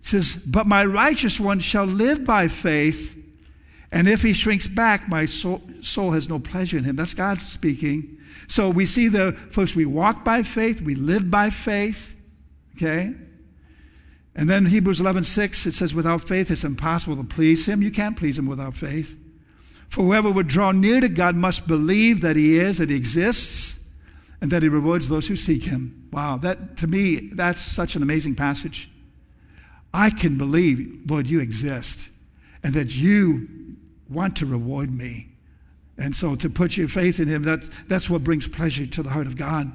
says, 0.00 0.34
"But 0.34 0.66
my 0.66 0.84
righteous 0.84 1.38
one 1.38 1.60
shall 1.60 1.86
live 1.86 2.24
by 2.24 2.48
faith, 2.48 3.16
and 3.92 4.08
if 4.08 4.22
he 4.22 4.32
shrinks 4.32 4.66
back, 4.66 5.08
my 5.08 5.26
soul, 5.26 5.62
soul 5.80 6.12
has 6.12 6.28
no 6.28 6.38
pleasure 6.38 6.76
in 6.76 6.84
him." 6.84 6.96
That's 6.96 7.14
God 7.14 7.40
speaking. 7.40 8.16
So 8.48 8.68
we 8.68 8.86
see 8.86 9.08
the 9.08 9.36
first 9.50 9.76
we 9.76 9.86
walk 9.86 10.24
by 10.24 10.42
faith, 10.42 10.80
we 10.80 10.94
live 10.94 11.30
by 11.30 11.50
faith. 11.50 12.14
Okay? 12.76 13.14
And 14.34 14.50
then 14.50 14.66
Hebrews 14.66 15.00
11:6 15.00 15.66
it 15.66 15.74
says 15.74 15.94
without 15.94 16.26
faith 16.26 16.50
it's 16.50 16.64
impossible 16.64 17.16
to 17.16 17.24
please 17.24 17.66
him. 17.66 17.82
You 17.82 17.90
can't 17.90 18.16
please 18.16 18.38
him 18.38 18.46
without 18.46 18.76
faith. 18.76 19.16
For 19.88 20.02
whoever 20.02 20.30
would 20.30 20.48
draw 20.48 20.72
near 20.72 21.00
to 21.00 21.08
God 21.08 21.36
must 21.36 21.68
believe 21.68 22.20
that 22.22 22.34
he 22.34 22.56
is, 22.56 22.78
that 22.78 22.90
he 22.90 22.96
exists, 22.96 23.80
and 24.40 24.50
that 24.50 24.62
he 24.62 24.68
rewards 24.68 25.08
those 25.08 25.28
who 25.28 25.36
seek 25.36 25.64
him. 25.64 26.03
Wow, 26.14 26.36
that 26.38 26.76
to 26.76 26.86
me, 26.86 27.30
that's 27.32 27.60
such 27.60 27.96
an 27.96 28.02
amazing 28.02 28.36
passage. 28.36 28.88
I 29.92 30.10
can 30.10 30.38
believe, 30.38 31.00
Lord, 31.10 31.26
you 31.26 31.40
exist 31.40 32.08
and 32.62 32.72
that 32.74 32.94
you 32.94 33.48
want 34.08 34.36
to 34.36 34.46
reward 34.46 34.96
me 34.96 35.34
And 35.96 36.14
so 36.14 36.34
to 36.36 36.50
put 36.50 36.76
your 36.76 36.88
faith 36.88 37.20
in 37.20 37.28
him, 37.28 37.42
that's, 37.42 37.70
that's 37.88 38.10
what 38.10 38.24
brings 38.24 38.48
pleasure 38.48 38.86
to 38.86 39.02
the 39.02 39.10
heart 39.10 39.26
of 39.26 39.36
God. 39.36 39.70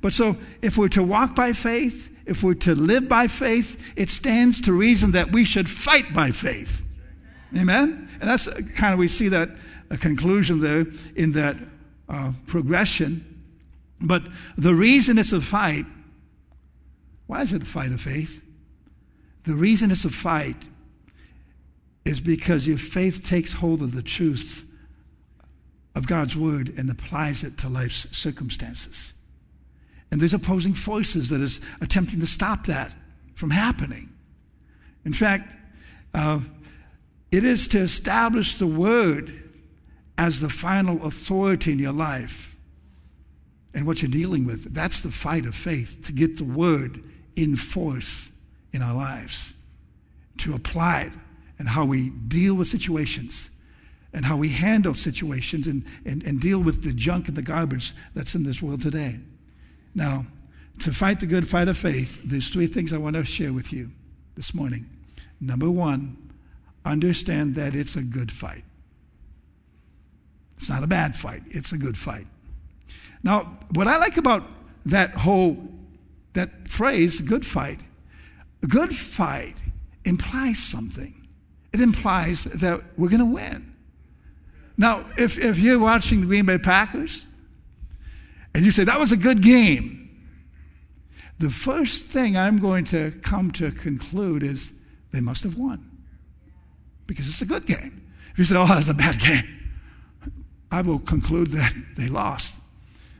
But 0.00 0.12
so 0.12 0.36
if 0.62 0.76
we're 0.76 0.88
to 0.88 1.02
walk 1.02 1.34
by 1.34 1.52
faith, 1.52 2.14
if 2.26 2.42
we're 2.42 2.54
to 2.54 2.74
live 2.74 3.08
by 3.08 3.26
faith, 3.26 3.80
it 3.96 4.10
stands 4.10 4.60
to 4.62 4.72
reason 4.72 5.12
that 5.12 5.32
we 5.32 5.44
should 5.44 5.68
fight 5.68 6.12
by 6.12 6.30
faith. 6.30 6.84
Amen? 7.56 8.08
And 8.20 8.28
that's 8.28 8.46
kind 8.76 8.92
of, 8.92 8.98
we 8.98 9.08
see 9.08 9.28
that 9.28 9.48
a 9.90 9.96
conclusion 9.96 10.60
there 10.60 10.86
in 11.16 11.32
that 11.32 11.56
uh, 12.08 12.32
progression. 12.46 13.27
But 14.00 14.22
the 14.56 14.74
reason 14.74 15.18
it's 15.18 15.32
a 15.32 15.40
fight, 15.40 15.86
why 17.26 17.42
is 17.42 17.52
it 17.52 17.62
a 17.62 17.66
fight 17.66 17.92
of 17.92 18.00
faith? 18.00 18.44
The 19.44 19.54
reason 19.54 19.90
it's 19.90 20.04
a 20.04 20.10
fight 20.10 20.68
is 22.04 22.20
because 22.20 22.68
your 22.68 22.78
faith 22.78 23.26
takes 23.26 23.54
hold 23.54 23.82
of 23.82 23.94
the 23.94 24.02
truth 24.02 24.64
of 25.94 26.06
God's 26.06 26.36
word 26.36 26.72
and 26.78 26.90
applies 26.90 27.42
it 27.42 27.58
to 27.58 27.68
life's 27.68 28.06
circumstances. 28.16 29.14
And 30.10 30.20
there's 30.20 30.34
opposing 30.34 30.74
forces 30.74 31.28
that 31.30 31.40
is 31.40 31.60
attempting 31.80 32.20
to 32.20 32.26
stop 32.26 32.66
that 32.66 32.94
from 33.34 33.50
happening. 33.50 34.10
In 35.04 35.12
fact, 35.12 35.54
uh, 36.14 36.40
it 37.30 37.44
is 37.44 37.68
to 37.68 37.78
establish 37.78 38.56
the 38.56 38.66
word 38.66 39.50
as 40.16 40.40
the 40.40 40.48
final 40.48 41.04
authority 41.04 41.72
in 41.72 41.78
your 41.78 41.92
life 41.92 42.47
and 43.78 43.86
what 43.86 44.02
you're 44.02 44.10
dealing 44.10 44.44
with. 44.44 44.74
That's 44.74 45.00
the 45.00 45.12
fight 45.12 45.46
of 45.46 45.54
faith, 45.54 46.00
to 46.06 46.12
get 46.12 46.36
the 46.36 46.44
word 46.44 47.04
in 47.36 47.54
force 47.54 48.32
in 48.72 48.82
our 48.82 48.92
lives, 48.92 49.54
to 50.38 50.52
apply 50.52 51.02
it 51.02 51.12
and 51.60 51.68
how 51.68 51.84
we 51.84 52.10
deal 52.10 52.56
with 52.56 52.66
situations 52.66 53.52
and 54.12 54.24
how 54.24 54.36
we 54.36 54.48
handle 54.48 54.94
situations 54.94 55.68
and, 55.68 55.84
and, 56.04 56.24
and 56.24 56.40
deal 56.40 56.58
with 56.58 56.82
the 56.82 56.92
junk 56.92 57.28
and 57.28 57.36
the 57.36 57.42
garbage 57.42 57.94
that's 58.14 58.34
in 58.34 58.42
this 58.42 58.60
world 58.60 58.82
today. 58.82 59.20
Now, 59.94 60.26
to 60.80 60.92
fight 60.92 61.20
the 61.20 61.26
good 61.26 61.46
fight 61.46 61.68
of 61.68 61.76
faith, 61.76 62.20
there's 62.24 62.48
three 62.48 62.66
things 62.66 62.92
I 62.92 62.98
want 62.98 63.14
to 63.14 63.24
share 63.24 63.52
with 63.52 63.72
you 63.72 63.92
this 64.34 64.54
morning. 64.54 64.90
Number 65.40 65.70
one, 65.70 66.16
understand 66.84 67.54
that 67.54 67.76
it's 67.76 67.94
a 67.94 68.02
good 68.02 68.32
fight. 68.32 68.64
It's 70.56 70.68
not 70.68 70.82
a 70.82 70.88
bad 70.88 71.14
fight, 71.14 71.42
it's 71.46 71.70
a 71.70 71.78
good 71.78 71.96
fight. 71.96 72.26
Now, 73.22 73.58
what 73.70 73.88
I 73.88 73.98
like 73.98 74.16
about 74.16 74.44
that 74.86 75.10
whole 75.10 75.68
that 76.34 76.68
phrase, 76.68 77.20
good 77.20 77.44
fight, 77.44 77.80
good 78.66 78.94
fight 78.94 79.56
implies 80.04 80.58
something. 80.58 81.14
It 81.72 81.80
implies 81.80 82.44
that 82.44 82.80
we're 82.96 83.08
going 83.08 83.18
to 83.20 83.26
win. 83.26 83.74
Now, 84.76 85.04
if, 85.18 85.38
if 85.38 85.58
you're 85.58 85.78
watching 85.78 86.20
the 86.20 86.26
Green 86.26 86.46
Bay 86.46 86.58
Packers 86.58 87.26
and 88.54 88.64
you 88.64 88.70
say, 88.70 88.84
that 88.84 89.00
was 89.00 89.10
a 89.10 89.16
good 89.16 89.42
game, 89.42 90.08
the 91.38 91.50
first 91.50 92.06
thing 92.06 92.36
I'm 92.36 92.58
going 92.58 92.84
to 92.86 93.12
come 93.22 93.50
to 93.52 93.70
conclude 93.70 94.42
is 94.42 94.72
they 95.12 95.20
must 95.20 95.42
have 95.42 95.56
won 95.56 95.90
because 97.06 97.28
it's 97.28 97.42
a 97.42 97.46
good 97.46 97.66
game. 97.66 98.08
If 98.32 98.38
you 98.38 98.44
say, 98.44 98.56
oh, 98.56 98.66
that's 98.66 98.88
a 98.88 98.94
bad 98.94 99.18
game, 99.20 99.44
I 100.70 100.82
will 100.82 100.98
conclude 100.98 101.48
that 101.48 101.74
they 101.96 102.08
lost. 102.08 102.57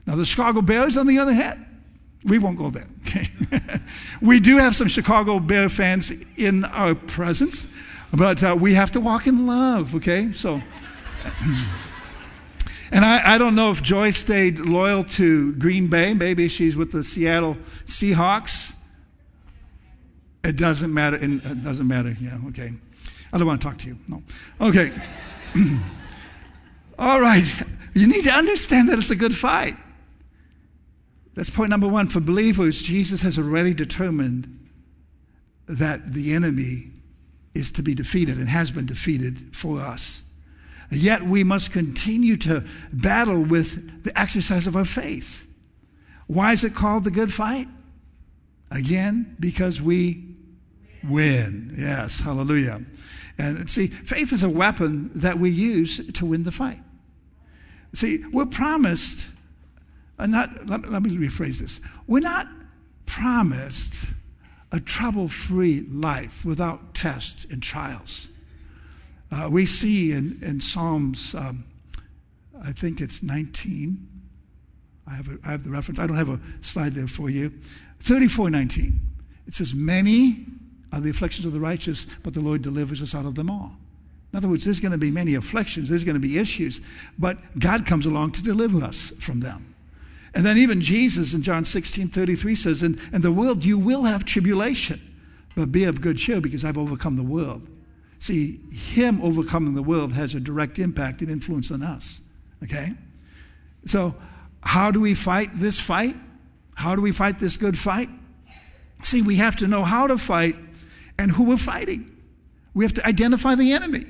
Now, 0.08 0.16
the 0.16 0.24
Chicago 0.24 0.62
Bears, 0.62 0.96
on 0.96 1.06
the 1.06 1.18
other 1.18 1.34
hand, 1.34 1.66
we 2.24 2.38
won't 2.38 2.56
go 2.56 2.70
there. 2.70 2.86
We 4.22 4.40
do 4.40 4.56
have 4.56 4.74
some 4.74 4.88
Chicago 4.88 5.38
Bear 5.38 5.68
fans 5.68 6.10
in 6.36 6.64
our 6.64 6.94
presence, 6.94 7.66
but 8.10 8.42
uh, 8.42 8.56
we 8.58 8.72
have 8.72 8.90
to 8.92 9.00
walk 9.00 9.26
in 9.26 9.46
love, 9.46 9.94
okay? 9.94 10.32
So, 10.32 10.62
and 12.90 13.04
I, 13.04 13.34
I 13.34 13.38
don't 13.38 13.54
know 13.54 13.70
if 13.70 13.82
Joy 13.82 14.10
stayed 14.10 14.60
loyal 14.60 15.04
to 15.04 15.52
Green 15.52 15.88
Bay. 15.88 16.14
Maybe 16.14 16.48
she's 16.48 16.74
with 16.74 16.90
the 16.90 17.04
Seattle 17.04 17.58
Seahawks. 17.84 18.74
It 20.42 20.56
doesn't 20.56 20.92
matter. 20.92 21.18
It 21.20 21.62
doesn't 21.62 21.86
matter. 21.86 22.16
Yeah, 22.18 22.38
okay. 22.48 22.72
I 23.30 23.36
don't 23.36 23.46
want 23.46 23.60
to 23.60 23.68
talk 23.68 23.76
to 23.80 23.86
you. 23.86 23.98
No. 24.08 24.22
Okay. 24.58 24.90
All 26.98 27.20
right. 27.20 27.44
You 27.92 28.06
need 28.06 28.24
to 28.24 28.32
understand 28.32 28.88
that 28.88 28.98
it's 28.98 29.10
a 29.10 29.16
good 29.16 29.36
fight. 29.36 29.76
That's 31.38 31.50
point 31.50 31.70
number 31.70 31.86
one. 31.86 32.08
For 32.08 32.18
believers, 32.18 32.82
Jesus 32.82 33.22
has 33.22 33.38
already 33.38 33.72
determined 33.72 34.68
that 35.68 36.12
the 36.12 36.34
enemy 36.34 36.90
is 37.54 37.70
to 37.70 37.82
be 37.82 37.94
defeated 37.94 38.38
and 38.38 38.48
has 38.48 38.72
been 38.72 38.86
defeated 38.86 39.54
for 39.54 39.78
us. 39.78 40.24
Yet 40.90 41.22
we 41.22 41.44
must 41.44 41.70
continue 41.70 42.36
to 42.38 42.64
battle 42.92 43.40
with 43.40 44.02
the 44.02 44.18
exercise 44.18 44.66
of 44.66 44.74
our 44.74 44.84
faith. 44.84 45.46
Why 46.26 46.50
is 46.50 46.64
it 46.64 46.74
called 46.74 47.04
the 47.04 47.10
good 47.12 47.32
fight? 47.32 47.68
Again, 48.72 49.36
because 49.38 49.80
we 49.80 50.34
win. 51.04 51.76
Yes, 51.78 52.18
hallelujah. 52.18 52.82
And 53.38 53.70
see, 53.70 53.86
faith 53.86 54.32
is 54.32 54.42
a 54.42 54.50
weapon 54.50 55.12
that 55.14 55.38
we 55.38 55.50
use 55.50 56.04
to 56.14 56.26
win 56.26 56.42
the 56.42 56.50
fight. 56.50 56.80
See, 57.94 58.24
we're 58.32 58.46
promised, 58.46 59.28
uh, 60.18 60.26
not, 60.26 60.66
let, 60.66 60.88
let 60.90 61.02
me 61.02 61.16
rephrase 61.16 61.60
this. 61.60 61.80
We're 62.06 62.20
not 62.20 62.48
promised 63.06 64.14
a 64.70 64.80
trouble 64.80 65.28
free 65.28 65.80
life 65.88 66.44
without 66.44 66.94
tests 66.94 67.46
and 67.50 67.62
trials. 67.62 68.28
Uh, 69.30 69.48
we 69.50 69.66
see 69.66 70.12
in, 70.12 70.38
in 70.42 70.60
Psalms, 70.60 71.34
um, 71.34 71.64
I 72.62 72.72
think 72.72 73.00
it's 73.00 73.22
19. 73.22 74.06
I 75.06 75.14
have, 75.14 75.28
a, 75.28 75.38
I 75.44 75.50
have 75.52 75.64
the 75.64 75.70
reference. 75.70 75.98
I 75.98 76.06
don't 76.06 76.16
have 76.16 76.28
a 76.28 76.40
slide 76.60 76.92
there 76.92 77.06
for 77.06 77.30
you. 77.30 77.52
34 78.00 78.50
19. 78.50 79.00
It 79.46 79.54
says, 79.54 79.74
Many 79.74 80.46
are 80.92 81.00
the 81.00 81.10
afflictions 81.10 81.46
of 81.46 81.52
the 81.52 81.60
righteous, 81.60 82.06
but 82.22 82.34
the 82.34 82.40
Lord 82.40 82.62
delivers 82.62 83.02
us 83.02 83.14
out 83.14 83.24
of 83.24 83.34
them 83.34 83.50
all. 83.50 83.76
In 84.32 84.36
other 84.36 84.48
words, 84.48 84.64
there's 84.64 84.80
going 84.80 84.92
to 84.92 84.98
be 84.98 85.10
many 85.10 85.34
afflictions, 85.34 85.88
there's 85.88 86.04
going 86.04 86.14
to 86.14 86.20
be 86.20 86.38
issues, 86.38 86.80
but 87.18 87.38
God 87.58 87.86
comes 87.86 88.04
along 88.04 88.32
to 88.32 88.42
deliver 88.42 88.84
us 88.84 89.10
from 89.20 89.40
them. 89.40 89.74
And 90.34 90.44
then 90.44 90.58
even 90.58 90.80
Jesus 90.80 91.34
in 91.34 91.42
John 91.42 91.64
16 91.64 92.08
33 92.08 92.54
says, 92.54 92.82
In, 92.82 93.00
in 93.12 93.22
the 93.22 93.32
world 93.32 93.64
you 93.64 93.78
will 93.78 94.04
have 94.04 94.24
tribulation, 94.24 95.00
but 95.54 95.72
be 95.72 95.84
of 95.84 96.00
good 96.00 96.18
cheer 96.18 96.40
because 96.40 96.64
I've 96.64 96.78
overcome 96.78 97.16
the 97.16 97.22
world. 97.22 97.66
See, 98.18 98.60
Him 98.70 99.20
overcoming 99.22 99.74
the 99.74 99.82
world 99.82 100.12
has 100.12 100.34
a 100.34 100.40
direct 100.40 100.78
impact 100.78 101.22
and 101.22 101.30
influence 101.30 101.70
on 101.70 101.82
us. 101.82 102.20
Okay? 102.62 102.94
So, 103.86 104.14
how 104.62 104.90
do 104.90 105.00
we 105.00 105.14
fight 105.14 105.50
this 105.54 105.78
fight? 105.78 106.16
How 106.74 106.94
do 106.94 107.02
we 107.02 107.12
fight 107.12 107.38
this 107.38 107.56
good 107.56 107.78
fight? 107.78 108.08
See, 109.02 109.22
we 109.22 109.36
have 109.36 109.56
to 109.56 109.68
know 109.68 109.84
how 109.84 110.06
to 110.06 110.18
fight 110.18 110.56
and 111.18 111.30
who 111.32 111.44
we're 111.44 111.56
fighting. 111.56 112.14
We 112.74 112.84
have 112.84 112.94
to 112.94 113.06
identify 113.06 113.54
the 113.54 113.72
enemy. 113.72 114.04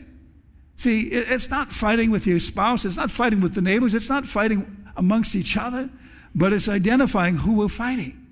See, 0.77 1.09
it's 1.09 1.51
not 1.51 1.73
fighting 1.73 2.11
with 2.11 2.27
your 2.27 2.39
spouse, 2.39 2.85
it's 2.85 2.97
not 2.97 3.11
fighting 3.11 3.41
with 3.41 3.55
the 3.55 3.61
neighbors, 3.61 3.95
it's 3.95 4.09
not 4.09 4.27
fighting 4.27 4.87
amongst 4.97 5.35
each 5.35 5.57
other, 5.57 5.91
but 6.39 6.53
it's 6.53 6.69
identifying 6.69 7.39
who 7.39 7.57
we're 7.57 7.69
fighting. 7.69 8.25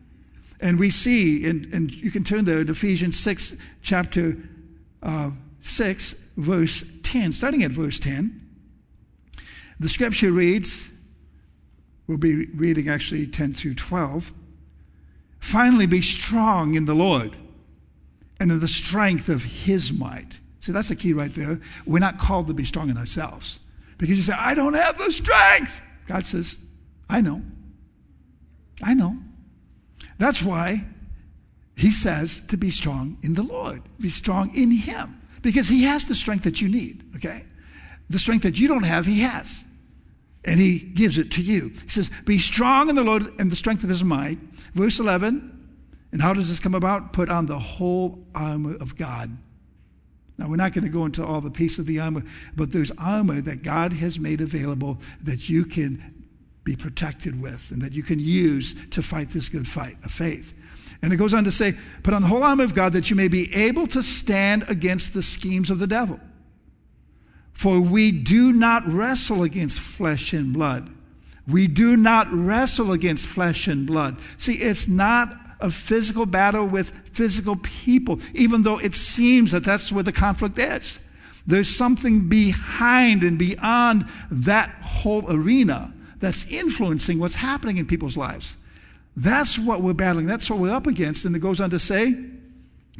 And 0.61 0.79
we 0.79 0.91
see, 0.91 1.45
and, 1.45 1.73
and 1.75 1.93
you 1.93 2.13
can 2.13 2.23
turn 2.23 2.45
there 2.45 2.63
to 2.63 2.71
Ephesians 2.71 3.19
6, 3.19 3.57
chapter 3.83 4.37
uh, 5.03 5.31
6, 5.61 6.13
verse 6.37 6.85
10, 7.03 7.33
starting 7.33 7.65
at 7.65 7.73
verse 7.73 7.99
10. 7.99 8.41
The 9.81 9.89
scripture 9.89 10.31
reads, 10.31 10.95
we'll 12.07 12.17
be 12.17 12.47
reading 12.47 12.89
actually 12.89 13.27
10 13.27 13.55
through 13.55 13.75
12. 13.75 14.33
Finally, 15.41 15.87
be 15.87 16.01
strong 16.01 16.75
in 16.75 16.85
the 16.85 16.95
Lord 16.95 17.37
and 18.39 18.53
in 18.53 18.61
the 18.61 18.69
strength 18.69 19.29
of 19.29 19.43
his 19.43 19.93
might. 19.93 20.39
See, 20.61 20.71
that's 20.71 20.91
the 20.91 20.97
key 20.97 21.13
right 21.13 21.35
there. 21.35 21.61
We're 21.85 21.99
not 21.99 22.19
called 22.19 22.47
to 22.47 22.55
be 22.55 22.65
strong 22.65 22.89
in 22.89 22.97
ourselves. 22.97 23.59
Because 23.99 24.17
you 24.17 24.23
say, 24.23 24.35
I 24.39 24.55
don't 24.55 24.75
have 24.75 24.97
the 24.97 25.11
strength. 25.11 25.83
God 26.07 26.25
says, 26.25 26.59
I 27.11 27.21
know. 27.21 27.43
I 28.83 28.95
know. 28.95 29.17
That's 30.19 30.43
why 30.43 30.85
he 31.77 31.91
says 31.91 32.41
to 32.47 32.57
be 32.57 32.71
strong 32.71 33.19
in 33.23 33.35
the 33.35 33.43
Lord, 33.43 33.83
be 34.01 34.09
strong 34.09 34.55
in 34.55 34.71
him 34.71 35.21
because 35.43 35.69
he 35.69 35.85
has 35.85 36.07
the 36.07 36.15
strength 36.15 36.45
that 36.45 36.61
you 36.61 36.69
need, 36.69 37.05
okay? 37.17 37.45
The 38.09 38.19
strength 38.19 38.43
that 38.43 38.59
you 38.59 38.69
don't 38.69 38.85
have, 38.85 39.07
he 39.07 39.21
has. 39.21 39.65
And 40.45 40.61
he 40.61 40.79
gives 40.79 41.19
it 41.19 41.33
to 41.33 41.43
you. 41.43 41.73
He 41.83 41.89
says, 41.89 42.11
Be 42.25 42.39
strong 42.39 42.89
in 42.89 42.95
the 42.95 43.03
Lord 43.03 43.25
and 43.39 43.51
the 43.51 43.57
strength 43.57 43.83
of 43.83 43.89
his 43.89 44.05
might. 44.05 44.39
Verse 44.75 45.01
11, 45.01 45.53
and 46.13 46.23
how 46.23 46.33
does 46.33 46.49
this 46.49 46.61
come 46.61 46.75
about? 46.75 47.13
Put 47.13 47.29
on 47.29 47.47
the 47.47 47.59
whole 47.59 48.25
armor 48.35 48.77
of 48.77 48.97
God. 48.97 49.37
Now, 50.39 50.49
we're 50.49 50.57
not 50.57 50.73
going 50.73 50.85
to 50.85 50.91
go 50.91 51.05
into 51.05 51.25
all 51.25 51.41
the 51.41 51.51
pieces 51.51 51.81
of 51.81 51.87
the 51.87 51.99
armor, 51.99 52.23
but 52.55 52.73
there's 52.73 52.93
armor 52.93 53.41
that 53.41 53.63
God 53.63 53.95
has 53.95 54.19
made 54.19 54.41
available 54.41 55.01
that 55.23 55.49
you 55.49 55.65
can 55.65 56.16
be 56.67 56.77
protected 56.77 57.41
with 57.41 57.71
and 57.71 57.81
that 57.81 57.93
you 57.93 58.03
can 58.03 58.19
use 58.19 58.75
to 58.91 59.01
fight 59.01 59.31
this 59.31 59.49
good 59.49 59.67
fight 59.67 59.97
of 60.05 60.11
faith. 60.11 60.53
And 61.01 61.13
it 61.13 61.17
goes 61.17 61.33
on 61.33 61.45
to 61.45 61.53
say, 61.53 61.75
Put 62.03 62.13
on 62.13 62.23
the 62.23 62.29
whole 62.29 62.43
armor 62.43 62.65
of 62.65 62.75
God 62.75 62.93
that 62.93 63.09
you 63.09 63.17
may 63.17 63.29
be 63.29 63.55
able 63.55 63.87
to 63.87 64.03
stand 64.03 64.65
against 64.69 65.15
the 65.15 65.23
schemes 65.23 65.71
of 65.71 65.79
the 65.79 65.87
devil. 65.87 66.19
For 67.53 67.81
we 67.81 68.11
do 68.11 68.53
not 68.53 68.87
wrestle 68.87 69.43
against 69.43 69.81
flesh 69.81 70.33
and 70.33 70.53
blood. 70.53 70.91
We 71.47 71.69
do 71.69 71.97
not 71.97 72.27
wrestle 72.31 72.91
against 72.91 73.27
flesh 73.27 73.69
and 73.69 73.87
blood. 73.87 74.19
See, 74.37 74.55
it's 74.55 74.89
not 74.89 75.35
a 75.61 75.71
physical 75.71 76.27
battle 76.27 76.67
with 76.67 76.91
physical 77.13 77.57
people, 77.57 78.19
even 78.35 78.63
though 78.63 78.79
it 78.79 78.95
seems 78.95 79.53
that 79.53 79.63
that's 79.65 79.93
where 79.93 80.03
the 80.03 80.13
conflict 80.13 80.59
is. 80.59 81.01
There's 81.47 81.69
something 81.69 82.29
behind 82.29 83.23
and 83.23 83.39
beyond 83.39 84.07
that 84.31 84.71
whole 84.81 85.31
arena 85.33 85.95
that's 86.19 86.51
influencing 86.51 87.19
what's 87.19 87.37
happening 87.37 87.77
in 87.77 87.87
people's 87.87 88.17
lives. 88.17 88.57
That's 89.17 89.59
what 89.59 89.83
we're 89.83 89.95
battling. 89.95 90.27
That's 90.27 90.51
what 90.51 90.59
we're 90.59 90.75
up 90.75 90.87
against. 90.87 91.25
And 91.25 91.35
it 91.35 91.39
goes 91.39 91.61
on 91.61 91.71
to 91.71 91.79
say, 91.79 92.15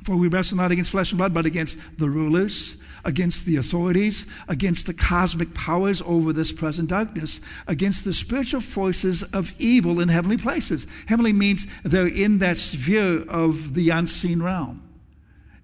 For 0.05 0.17
we 0.17 0.29
wrestle 0.29 0.57
not 0.57 0.71
against 0.71 0.91
flesh 0.91 1.13
and 1.13 1.19
blood, 1.19 1.35
but 1.35 1.45
against 1.45 1.79
the 1.99 2.09
rulers, 2.09 2.77
against 3.05 3.45
the 3.45 3.57
authorities, 3.57 4.27
against 4.49 4.87
the 4.87 4.95
cosmic 4.95 5.55
powers 5.55 6.03
over 6.07 6.33
this 6.33 6.53
present 6.53 6.89
darkness, 6.89 7.41
against 7.67 8.05
the 8.05 8.15
spiritual 8.15 8.63
forces 8.63 9.23
of 9.25 9.55
evil 9.59 10.01
in 10.01 10.09
heavenly 10.09 10.39
places. 10.39 10.87
Heavenly 11.07 11.35
means 11.35 11.67
they're 11.85 12.07
in 12.07 12.39
that 12.39 12.57
sphere 12.57 13.23
of 13.29 13.75
the 13.75 13.91
unseen 13.91 14.43
realm. 14.43 14.83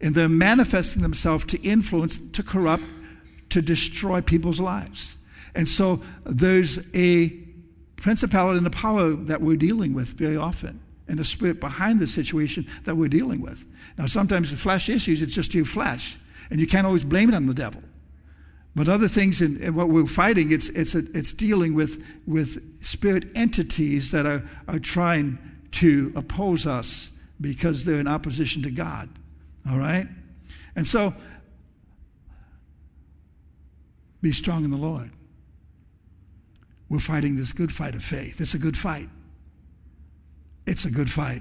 And 0.02 0.14
they're 0.14 0.28
manifesting 0.28 1.00
themselves 1.00 1.44
to 1.46 1.62
influence, 1.62 2.18
to 2.32 2.42
corrupt, 2.42 2.84
to 3.50 3.62
destroy 3.62 4.20
people's 4.20 4.60
lives. 4.60 5.16
And 5.54 5.68
so 5.68 6.02
there's 6.24 6.78
a 6.94 7.41
principality 8.02 8.58
and 8.58 8.66
the 8.66 8.70
power 8.70 9.12
that 9.12 9.40
we're 9.40 9.56
dealing 9.56 9.94
with 9.94 10.08
very 10.08 10.36
often, 10.36 10.80
and 11.08 11.18
the 11.18 11.24
spirit 11.24 11.60
behind 11.60 12.00
the 12.00 12.06
situation 12.06 12.66
that 12.84 12.96
we're 12.96 13.08
dealing 13.08 13.40
with. 13.40 13.64
Now, 13.96 14.06
sometimes 14.06 14.50
the 14.50 14.56
flesh 14.56 14.88
issues, 14.88 15.22
it's 15.22 15.34
just 15.34 15.54
your 15.54 15.64
flesh, 15.64 16.18
and 16.50 16.60
you 16.60 16.66
can't 16.66 16.86
always 16.86 17.04
blame 17.04 17.28
it 17.28 17.34
on 17.34 17.46
the 17.46 17.54
devil. 17.54 17.82
But 18.74 18.88
other 18.88 19.08
things 19.08 19.40
in, 19.40 19.62
in 19.62 19.74
what 19.74 19.88
we're 19.88 20.06
fighting, 20.06 20.50
it's, 20.50 20.68
it's, 20.70 20.94
a, 20.94 21.02
it's 21.14 21.32
dealing 21.32 21.74
with, 21.74 22.04
with 22.26 22.84
spirit 22.84 23.26
entities 23.34 24.10
that 24.10 24.26
are, 24.26 24.48
are 24.66 24.78
trying 24.78 25.38
to 25.72 26.12
oppose 26.16 26.66
us 26.66 27.10
because 27.40 27.84
they're 27.84 28.00
in 28.00 28.08
opposition 28.08 28.62
to 28.62 28.70
God. 28.70 29.10
All 29.70 29.78
right? 29.78 30.08
And 30.74 30.86
so, 30.86 31.14
be 34.20 34.32
strong 34.32 34.64
in 34.64 34.70
the 34.70 34.76
Lord. 34.76 35.10
We're 36.92 36.98
fighting 36.98 37.36
this 37.36 37.54
good 37.54 37.72
fight 37.72 37.94
of 37.94 38.04
faith. 38.04 38.38
It's 38.38 38.52
a 38.52 38.58
good 38.58 38.76
fight. 38.76 39.08
It's 40.66 40.84
a 40.84 40.90
good 40.90 41.10
fight. 41.10 41.40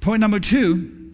Point 0.00 0.20
number 0.20 0.38
two, 0.38 1.12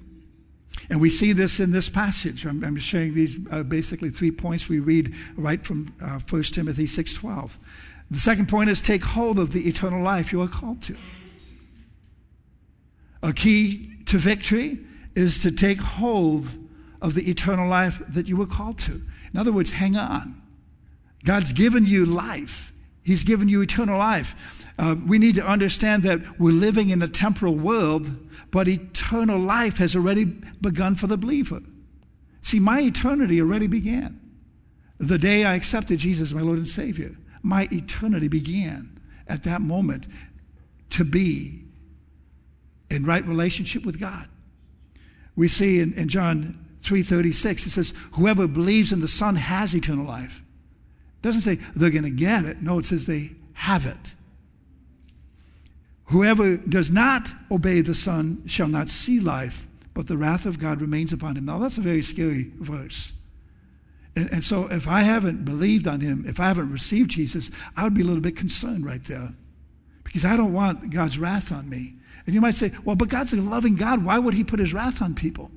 and 0.91 1.01
we 1.01 1.09
see 1.09 1.33
this 1.33 1.59
in 1.59 1.71
this 1.71 1.89
passage. 1.89 2.45
I'm, 2.45 2.63
I'm 2.63 2.77
sharing 2.77 3.15
these 3.15 3.39
uh, 3.51 3.63
basically 3.63 4.11
three 4.11 4.31
points 4.31 4.69
we 4.69 4.79
read 4.79 5.15
right 5.37 5.65
from 5.65 5.95
uh, 6.03 6.19
1 6.29 6.43
Timothy 6.43 6.85
6.12. 6.85 7.53
The 8.11 8.21
second 8.21 8.51
point 8.51 8.69
is 8.69 8.83
take 8.83 9.05
hold 9.05 9.39
of 9.39 9.53
the 9.53 9.67
eternal 9.67 10.03
life 10.03 10.33
you 10.33 10.43
are 10.43 10.49
called 10.49 10.83
to. 10.83 10.97
A 13.23 13.33
key 13.33 14.05
to 14.05 14.19
victory 14.19 14.81
is 15.15 15.39
to 15.39 15.51
take 15.51 15.81
hold 15.81 16.47
of 17.01 17.15
the 17.15 17.31
eternal 17.31 17.67
life 17.67 18.03
that 18.07 18.29
you 18.29 18.37
were 18.37 18.47
called 18.47 18.79
to. 18.81 19.01
In 19.33 19.41
other 19.41 19.51
words, 19.51 19.71
hang 19.71 19.97
on. 19.97 20.43
God's 21.25 21.55
given 21.55 21.87
you 21.87 22.05
life. 22.05 22.71
He's 23.03 23.25
given 23.25 23.49
you 23.49 23.63
eternal 23.63 23.99
life. 23.99 24.65
Uh, 24.79 24.97
we 25.07 25.19
need 25.19 25.35
to 25.35 25.47
understand 25.47 26.03
that 26.05 26.39
we're 26.39 26.53
living 26.53 26.91
in 26.91 27.03
a 27.03 27.09
temporal 27.09 27.55
world, 27.55 28.29
but 28.51 28.69
eternal 28.69 29.39
life 29.39 29.79
has 29.79 29.95
already 29.95 30.25
begun 30.25 30.95
for 30.97 31.07
the 31.07 31.17
believer. 31.17 31.61
See, 32.43 32.59
my 32.59 32.81
eternity 32.81 33.41
already 33.41 33.67
began. 33.67 34.21
The 34.99 35.19
day 35.19 35.45
I 35.45 35.55
accepted 35.55 35.99
Jesus, 35.99 36.31
as 36.31 36.35
my 36.35 36.43
Lord 36.43 36.59
and 36.59 36.69
Savior, 36.69 37.17
my 37.43 37.69
eternity 37.73 38.29
began 38.29 38.99
at 39.27 39.45
that 39.45 39.61
moment 39.61 40.07
to 40.91 41.05
be 41.05 41.65
in 42.91 43.05
right 43.05 43.25
relationship 43.27 43.85
with 43.85 44.01
God. 44.01 44.29
We 45.37 45.49
see 45.49 45.81
in, 45.81 45.95
in 45.95 46.09
John 46.09 46.67
3:36, 46.83 47.67
it 47.67 47.71
says, 47.71 47.95
Whoever 48.13 48.47
believes 48.47 48.93
in 48.93 49.01
the 49.01 49.09
Son 49.09 49.37
has 49.37 49.75
eternal 49.75 50.05
life. 50.05 50.43
It 51.21 51.23
doesn't 51.23 51.43
say 51.43 51.57
they're 51.77 51.91
going 51.91 52.05
to 52.05 52.11
get 52.11 52.47
it. 52.47 52.63
No, 52.63 52.79
it 52.79 52.87
says 52.87 53.07
they 53.07 53.33
have 53.55 53.85
it. 53.85 54.15
Whoever 56.07 56.57
does 56.57 56.91
not 56.91 57.33
obey 57.51 57.83
the 57.83 57.95
Son 57.95 58.43
shall 58.47 58.69
not 58.69 58.89
see 58.89 59.21
life, 59.21 59.69
but 59.93 60.07
the 60.07 60.17
wrath 60.17 60.47
of 60.47 60.59
God 60.59 60.81
remains 60.81 61.13
upon 61.13 61.37
him. 61.37 61.45
Now, 61.45 61.59
that's 61.59 61.77
a 61.77 61.83
very 61.83 62.03
scary 62.03 62.53
verse. 62.59 63.13
And, 64.17 64.33
and, 64.33 64.43
so, 64.43 64.67
if 64.69 64.89
I 64.89 65.03
haven't 65.03 65.45
believed 65.45 65.87
on 65.87 66.01
him, 66.01 66.25
if 66.27 66.41
I 66.41 66.49
haven't 66.49 66.73
received 66.73 67.11
Jesus, 67.11 67.51
I 67.77 67.85
would 67.85 67.95
be 67.95 68.01
a 68.01 68.05
little 68.05 68.23
bit 68.23 68.35
concerned 68.35 68.85
right 68.85 69.05
there 69.05 69.35
because 70.03 70.25
I 70.25 70.37
don't 70.37 70.53
want 70.53 70.91
God's 70.91 71.19
wrath 71.19 71.53
on 71.53 71.69
me. 71.69 71.95
And 72.27 72.35
you 72.35 72.41
might 72.41 72.55
say, 72.55 72.73
well, 72.85 72.97
but 72.97 73.09
God's 73.09 73.33
a 73.33 73.37
loving 73.37 73.77
God. 73.77 74.05
Why 74.05 74.19
would 74.19 74.35
he 74.35 74.43
put 74.43 74.59
his 74.59 74.75
wrath 74.75 75.01
on 75.01 75.15
people? 75.15 75.51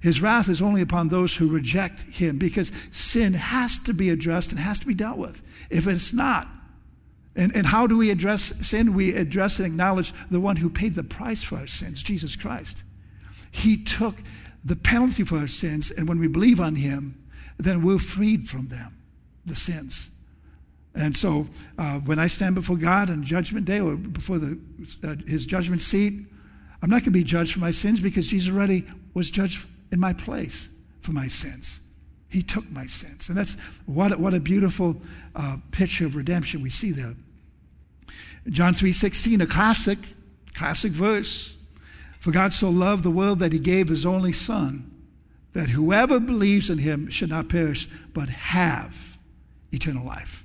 His 0.00 0.22
wrath 0.22 0.48
is 0.48 0.62
only 0.62 0.80
upon 0.80 1.08
those 1.08 1.36
who 1.36 1.48
reject 1.48 2.02
him 2.02 2.38
because 2.38 2.72
sin 2.90 3.34
has 3.34 3.78
to 3.80 3.92
be 3.92 4.10
addressed 4.10 4.52
and 4.52 4.60
has 4.60 4.78
to 4.80 4.86
be 4.86 4.94
dealt 4.94 5.18
with. 5.18 5.42
If 5.70 5.86
it's 5.86 6.12
not, 6.12 6.48
and, 7.34 7.54
and 7.54 7.66
how 7.66 7.86
do 7.86 7.96
we 7.96 8.10
address 8.10 8.52
sin? 8.66 8.94
We 8.94 9.14
address 9.14 9.58
and 9.58 9.66
acknowledge 9.66 10.12
the 10.30 10.40
one 10.40 10.56
who 10.56 10.68
paid 10.68 10.94
the 10.94 11.04
price 11.04 11.42
for 11.42 11.56
our 11.56 11.66
sins, 11.66 12.02
Jesus 12.02 12.36
Christ. 12.36 12.82
He 13.50 13.76
took 13.76 14.16
the 14.64 14.76
penalty 14.76 15.24
for 15.24 15.38
our 15.38 15.46
sins, 15.46 15.90
and 15.90 16.08
when 16.08 16.18
we 16.18 16.28
believe 16.28 16.60
on 16.60 16.76
him, 16.76 17.24
then 17.56 17.82
we're 17.82 17.98
freed 17.98 18.48
from 18.48 18.68
them, 18.68 18.96
the 19.46 19.54
sins. 19.54 20.10
And 20.94 21.16
so 21.16 21.46
uh, 21.78 22.00
when 22.00 22.18
I 22.18 22.26
stand 22.26 22.56
before 22.56 22.76
God 22.76 23.08
on 23.08 23.22
Judgment 23.22 23.66
Day 23.66 23.80
or 23.80 23.96
before 23.96 24.38
the, 24.38 24.58
uh, 25.04 25.14
his 25.26 25.46
judgment 25.46 25.80
seat, 25.80 26.14
I'm 26.82 26.90
not 26.90 27.00
going 27.00 27.04
to 27.04 27.10
be 27.12 27.24
judged 27.24 27.52
for 27.52 27.60
my 27.60 27.70
sins 27.70 28.00
because 28.00 28.28
Jesus 28.28 28.52
already 28.52 28.84
was 29.14 29.30
judged 29.30 29.64
in 29.90 30.00
my 30.00 30.12
place 30.12 30.70
for 31.00 31.12
my 31.12 31.28
sins. 31.28 31.80
He 32.28 32.42
took 32.42 32.70
my 32.70 32.86
sins. 32.86 33.28
And 33.28 33.38
that's 33.38 33.54
what, 33.86 34.18
what 34.20 34.34
a 34.34 34.40
beautiful 34.40 35.00
uh, 35.34 35.58
picture 35.70 36.06
of 36.06 36.14
redemption 36.14 36.62
we 36.62 36.70
see 36.70 36.92
there. 36.92 37.14
John 38.48 38.74
3.16, 38.74 39.42
a 39.42 39.46
classic, 39.46 39.98
classic 40.54 40.92
verse. 40.92 41.56
For 42.20 42.30
God 42.30 42.52
so 42.52 42.68
loved 42.68 43.04
the 43.04 43.10
world 43.10 43.38
that 43.38 43.52
he 43.52 43.58
gave 43.58 43.88
his 43.88 44.04
only 44.04 44.32
son, 44.32 44.90
that 45.52 45.70
whoever 45.70 46.18
believes 46.20 46.68
in 46.68 46.78
him 46.78 47.08
should 47.10 47.30
not 47.30 47.48
perish, 47.48 47.88
but 48.12 48.28
have 48.28 49.18
eternal 49.72 50.04
life. 50.04 50.44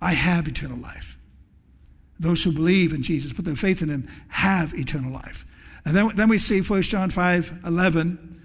I 0.00 0.12
have 0.12 0.46
eternal 0.46 0.78
life. 0.78 1.18
Those 2.20 2.44
who 2.44 2.52
believe 2.52 2.92
in 2.92 3.02
Jesus, 3.02 3.32
put 3.32 3.44
their 3.44 3.56
faith 3.56 3.82
in 3.82 3.88
him, 3.88 4.08
have 4.28 4.74
eternal 4.74 5.10
life. 5.10 5.46
And 5.84 5.94
then, 5.94 6.10
then 6.16 6.28
we 6.28 6.38
see 6.38 6.60
1 6.60 6.82
John 6.82 7.10
5 7.10 7.60
11, 7.64 8.40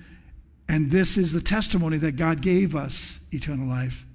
and 0.68 0.92
this 0.92 1.18
is 1.18 1.32
the 1.32 1.42
testimony 1.42 1.98
that 1.98 2.14
God 2.14 2.42
gave 2.42 2.76
us 2.76 3.22
eternal 3.32 3.68
life, 3.68 4.06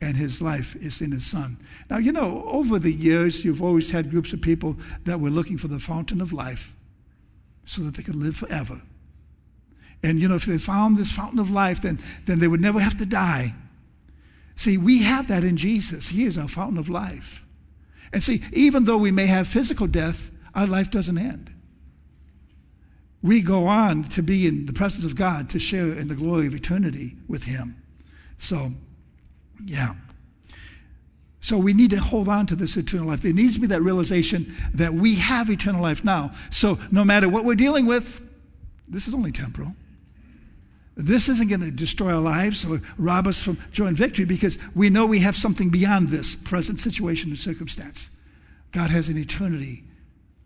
and 0.00 0.16
his 0.16 0.42
life 0.42 0.74
is 0.76 1.00
in 1.00 1.12
his 1.12 1.24
Son. 1.24 1.58
Now, 1.88 1.98
you 1.98 2.12
know, 2.12 2.44
over 2.46 2.78
the 2.78 2.92
years, 2.92 3.44
you've 3.44 3.62
always 3.62 3.92
had 3.92 4.10
groups 4.10 4.32
of 4.32 4.40
people 4.40 4.76
that 5.04 5.20
were 5.20 5.30
looking 5.30 5.58
for 5.58 5.68
the 5.68 5.78
fountain 5.78 6.20
of 6.20 6.32
life 6.32 6.74
so 7.64 7.82
that 7.82 7.94
they 7.94 8.02
could 8.02 8.16
live 8.16 8.36
forever. 8.36 8.82
And, 10.02 10.18
you 10.20 10.28
know, 10.28 10.34
if 10.34 10.46
they 10.46 10.58
found 10.58 10.96
this 10.96 11.10
fountain 11.12 11.38
of 11.38 11.50
life, 11.50 11.82
then, 11.82 12.00
then 12.26 12.38
they 12.38 12.48
would 12.48 12.60
never 12.60 12.80
have 12.80 12.96
to 12.96 13.06
die. 13.06 13.54
See, 14.56 14.76
we 14.76 15.02
have 15.02 15.28
that 15.28 15.44
in 15.44 15.56
Jesus. 15.56 16.08
He 16.08 16.24
is 16.24 16.36
our 16.36 16.48
fountain 16.48 16.78
of 16.78 16.88
life. 16.88 17.46
And 18.12 18.22
see, 18.22 18.42
even 18.52 18.84
though 18.84 18.96
we 18.96 19.10
may 19.10 19.26
have 19.26 19.46
physical 19.46 19.86
death, 19.86 20.30
our 20.54 20.66
life 20.66 20.90
doesn't 20.90 21.16
end 21.16 21.54
we 23.22 23.40
go 23.40 23.66
on 23.66 24.04
to 24.04 24.22
be 24.22 24.46
in 24.46 24.66
the 24.66 24.72
presence 24.72 25.04
of 25.04 25.14
God 25.14 25.50
to 25.50 25.58
share 25.58 25.92
in 25.92 26.08
the 26.08 26.14
glory 26.14 26.46
of 26.46 26.54
eternity 26.54 27.16
with 27.28 27.44
Him. 27.44 27.76
So, 28.38 28.72
yeah. 29.64 29.94
So 31.40 31.58
we 31.58 31.72
need 31.72 31.90
to 31.90 32.00
hold 32.00 32.28
on 32.28 32.46
to 32.46 32.56
this 32.56 32.76
eternal 32.76 33.06
life. 33.06 33.22
There 33.22 33.32
needs 33.32 33.54
to 33.54 33.60
be 33.60 33.66
that 33.68 33.82
realization 33.82 34.54
that 34.74 34.94
we 34.94 35.16
have 35.16 35.50
eternal 35.50 35.82
life 35.82 36.04
now. 36.04 36.32
So 36.50 36.78
no 36.90 37.04
matter 37.04 37.28
what 37.28 37.44
we're 37.44 37.54
dealing 37.54 37.86
with, 37.86 38.20
this 38.86 39.08
is 39.08 39.14
only 39.14 39.32
temporal. 39.32 39.74
This 40.96 41.30
isn't 41.30 41.48
going 41.48 41.62
to 41.62 41.70
destroy 41.70 42.12
our 42.12 42.20
lives 42.20 42.64
or 42.64 42.82
rob 42.98 43.26
us 43.26 43.42
from 43.42 43.58
joy 43.72 43.86
and 43.86 43.96
victory 43.96 44.26
because 44.26 44.58
we 44.74 44.90
know 44.90 45.06
we 45.06 45.20
have 45.20 45.34
something 45.34 45.70
beyond 45.70 46.10
this 46.10 46.34
present 46.34 46.78
situation 46.78 47.30
and 47.30 47.38
circumstance. 47.38 48.10
God 48.72 48.90
has 48.90 49.08
an 49.08 49.16
eternity 49.16 49.84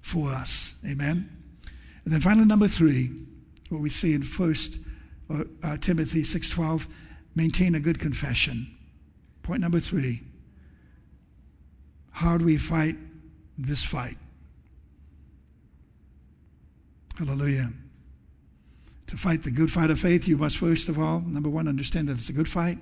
for 0.00 0.30
us. 0.30 0.76
Amen. 0.88 1.33
And 2.04 2.12
then 2.12 2.20
finally, 2.20 2.44
number 2.44 2.68
three, 2.68 3.10
what 3.70 3.80
we 3.80 3.90
see 3.90 4.12
in 4.12 4.22
First 4.22 4.78
uh, 5.30 5.44
uh 5.62 5.76
Timothy 5.78 6.22
6.12, 6.22 6.86
maintain 7.34 7.74
a 7.74 7.80
good 7.80 7.98
confession. 7.98 8.74
Point 9.42 9.60
number 9.60 9.80
three, 9.80 10.22
how 12.10 12.38
do 12.38 12.44
we 12.44 12.56
fight 12.56 12.96
this 13.58 13.82
fight? 13.82 14.16
Hallelujah. 17.18 17.70
To 19.08 19.16
fight 19.16 19.42
the 19.42 19.50
good 19.50 19.70
fight 19.70 19.90
of 19.90 20.00
faith, 20.00 20.26
you 20.26 20.36
must 20.36 20.56
first 20.56 20.88
of 20.88 20.98
all, 20.98 21.20
number 21.20 21.48
one, 21.48 21.68
understand 21.68 22.08
that 22.08 22.18
it's 22.18 22.28
a 22.28 22.32
good 22.32 22.48
fight. 22.48 22.78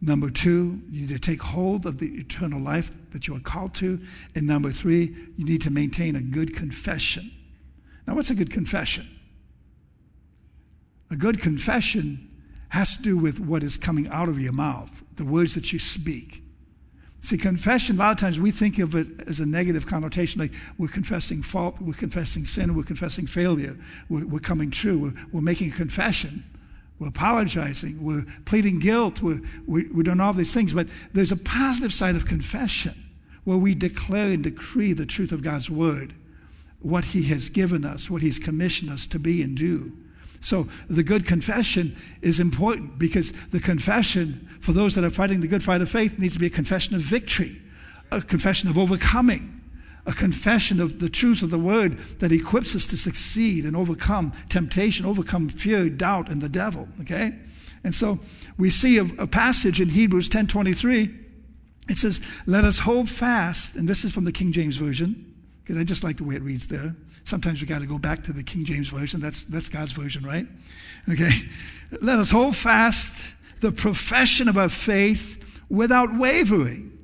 Number 0.00 0.30
two, 0.30 0.82
you 0.90 1.02
need 1.02 1.08
to 1.08 1.18
take 1.18 1.42
hold 1.42 1.86
of 1.86 1.98
the 1.98 2.18
eternal 2.18 2.60
life 2.60 2.92
that 3.12 3.26
you 3.26 3.34
are 3.34 3.40
called 3.40 3.74
to. 3.76 4.00
And 4.34 4.46
number 4.46 4.70
three, 4.70 5.14
you 5.36 5.44
need 5.44 5.62
to 5.62 5.70
maintain 5.70 6.16
a 6.16 6.20
good 6.20 6.54
confession. 6.54 7.30
Now, 8.06 8.14
what's 8.14 8.30
a 8.30 8.34
good 8.34 8.50
confession? 8.50 9.08
A 11.10 11.16
good 11.16 11.40
confession 11.40 12.30
has 12.70 12.96
to 12.96 13.02
do 13.02 13.16
with 13.16 13.40
what 13.40 13.62
is 13.62 13.76
coming 13.76 14.08
out 14.08 14.28
of 14.28 14.40
your 14.40 14.52
mouth, 14.52 14.90
the 15.16 15.24
words 15.24 15.54
that 15.54 15.72
you 15.72 15.78
speak. 15.78 16.42
See, 17.20 17.38
confession, 17.38 17.96
a 17.96 17.98
lot 17.98 18.12
of 18.12 18.18
times 18.18 18.38
we 18.38 18.50
think 18.50 18.78
of 18.78 18.94
it 18.94 19.08
as 19.26 19.40
a 19.40 19.46
negative 19.46 19.86
connotation, 19.86 20.40
like 20.40 20.52
we're 20.78 20.88
confessing 20.88 21.42
fault, 21.42 21.80
we're 21.80 21.94
confessing 21.94 22.44
sin, 22.44 22.76
we're 22.76 22.84
confessing 22.84 23.26
failure, 23.26 23.76
we're, 24.08 24.26
we're 24.26 24.38
coming 24.38 24.70
true, 24.70 24.98
we're, 24.98 25.14
we're, 25.32 25.40
making 25.40 25.72
a 25.72 25.74
confession, 25.74 26.44
we're 26.98 27.08
apologizing, 27.08 28.04
we're 28.04 28.24
pleading 28.44 28.78
guilt, 28.78 29.22
we're, 29.22 29.40
we're, 29.66 29.86
we're 29.92 30.02
doing 30.04 30.20
all 30.20 30.32
these 30.32 30.54
things. 30.54 30.72
But 30.72 30.86
there's 31.12 31.32
a 31.32 31.36
positive 31.36 31.92
side 31.92 32.14
of 32.14 32.26
confession 32.26 32.94
where 33.44 33.58
we 33.58 33.74
declare 33.74 34.28
and 34.28 34.44
decree 34.44 34.92
the 34.92 35.06
truth 35.06 35.32
of 35.32 35.42
God's 35.42 35.70
word, 35.70 36.14
what 36.86 37.06
He 37.06 37.24
has 37.24 37.48
given 37.48 37.84
us, 37.84 38.08
what 38.08 38.22
He's 38.22 38.38
commissioned 38.38 38.90
us 38.90 39.06
to 39.08 39.18
be 39.18 39.42
and 39.42 39.56
do. 39.56 39.92
So 40.40 40.68
the 40.88 41.02
good 41.02 41.26
confession 41.26 41.96
is 42.22 42.38
important 42.38 42.98
because 42.98 43.32
the 43.50 43.60
confession, 43.60 44.48
for 44.60 44.72
those 44.72 44.94
that 44.94 45.04
are 45.04 45.10
fighting 45.10 45.40
the 45.40 45.48
good 45.48 45.64
fight 45.64 45.80
of 45.80 45.90
faith, 45.90 46.18
needs 46.18 46.34
to 46.34 46.38
be 46.38 46.46
a 46.46 46.50
confession 46.50 46.94
of 46.94 47.00
victory, 47.02 47.60
a 48.12 48.20
confession 48.20 48.68
of 48.68 48.78
overcoming, 48.78 49.60
a 50.06 50.12
confession 50.12 50.80
of 50.80 51.00
the 51.00 51.08
truth 51.08 51.42
of 51.42 51.50
the 51.50 51.58
word 51.58 51.98
that 52.20 52.30
equips 52.30 52.76
us 52.76 52.86
to 52.86 52.96
succeed 52.96 53.64
and 53.64 53.74
overcome 53.74 54.32
temptation, 54.48 55.04
overcome 55.04 55.48
fear, 55.48 55.88
doubt, 55.88 56.28
and 56.28 56.40
the 56.40 56.48
devil. 56.48 56.86
Okay? 57.00 57.34
And 57.82 57.92
so 57.92 58.20
we 58.56 58.70
see 58.70 58.98
a, 58.98 59.04
a 59.18 59.26
passage 59.26 59.80
in 59.80 59.88
Hebrews 59.88 60.28
10:23. 60.28 61.12
It 61.88 61.98
says, 61.98 62.20
"Let 62.46 62.64
us 62.64 62.80
hold 62.80 63.08
fast," 63.08 63.74
and 63.74 63.88
this 63.88 64.04
is 64.04 64.12
from 64.12 64.24
the 64.24 64.32
King 64.32 64.52
James 64.52 64.76
Version, 64.76 65.35
because 65.66 65.80
I 65.80 65.84
just 65.84 66.04
like 66.04 66.18
the 66.18 66.24
way 66.24 66.36
it 66.36 66.42
reads 66.42 66.68
there. 66.68 66.94
Sometimes 67.24 67.60
we 67.60 67.66
got 67.66 67.80
to 67.80 67.88
go 67.88 67.98
back 67.98 68.22
to 68.24 68.32
the 68.32 68.44
King 68.44 68.64
James 68.64 68.88
Version. 68.88 69.20
That's, 69.20 69.42
that's 69.42 69.68
God's 69.68 69.90
version, 69.90 70.24
right? 70.24 70.46
Okay. 71.10 71.42
Let 72.00 72.20
us 72.20 72.30
hold 72.30 72.54
fast 72.54 73.34
the 73.60 73.72
profession 73.72 74.46
of 74.46 74.56
our 74.56 74.68
faith 74.68 75.60
without 75.68 76.16
wavering. 76.16 76.96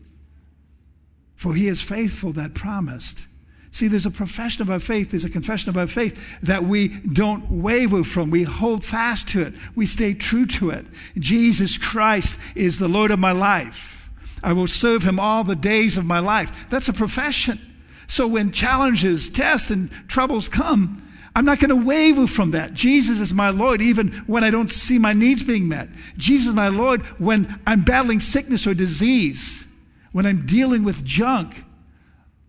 For 1.34 1.56
he 1.56 1.66
is 1.66 1.82
faithful 1.82 2.32
that 2.34 2.54
promised. 2.54 3.26
See, 3.72 3.88
there's 3.88 4.06
a 4.06 4.12
profession 4.12 4.62
of 4.62 4.70
our 4.70 4.78
faith, 4.78 5.10
there's 5.10 5.24
a 5.24 5.30
confession 5.30 5.70
of 5.70 5.76
our 5.76 5.88
faith 5.88 6.40
that 6.40 6.62
we 6.62 6.86
don't 6.88 7.50
waver 7.50 8.04
from. 8.04 8.30
We 8.30 8.44
hold 8.44 8.84
fast 8.84 9.28
to 9.30 9.42
it, 9.42 9.54
we 9.74 9.86
stay 9.86 10.14
true 10.14 10.46
to 10.46 10.70
it. 10.70 10.86
Jesus 11.18 11.78
Christ 11.78 12.38
is 12.54 12.78
the 12.78 12.86
Lord 12.86 13.10
of 13.10 13.18
my 13.18 13.32
life. 13.32 14.08
I 14.44 14.52
will 14.52 14.68
serve 14.68 15.02
him 15.02 15.18
all 15.18 15.42
the 15.42 15.56
days 15.56 15.98
of 15.98 16.04
my 16.04 16.20
life. 16.20 16.68
That's 16.70 16.88
a 16.88 16.92
profession. 16.92 17.71
So 18.12 18.26
when 18.26 18.52
challenges, 18.52 19.30
tests, 19.30 19.70
and 19.70 19.90
troubles 20.06 20.46
come, 20.46 21.02
I'm 21.34 21.46
not 21.46 21.60
going 21.60 21.70
to 21.70 21.86
waver 21.86 22.26
from 22.26 22.50
that. 22.50 22.74
Jesus 22.74 23.20
is 23.20 23.32
my 23.32 23.48
Lord 23.48 23.80
even 23.80 24.08
when 24.26 24.44
I 24.44 24.50
don't 24.50 24.70
see 24.70 24.98
my 24.98 25.14
needs 25.14 25.42
being 25.42 25.66
met. 25.66 25.88
Jesus 26.18 26.48
is 26.48 26.54
my 26.54 26.68
Lord 26.68 27.00
when 27.18 27.58
I'm 27.66 27.80
battling 27.80 28.20
sickness 28.20 28.66
or 28.66 28.74
disease, 28.74 29.66
when 30.12 30.26
I'm 30.26 30.44
dealing 30.44 30.84
with 30.84 31.06
junk. 31.06 31.64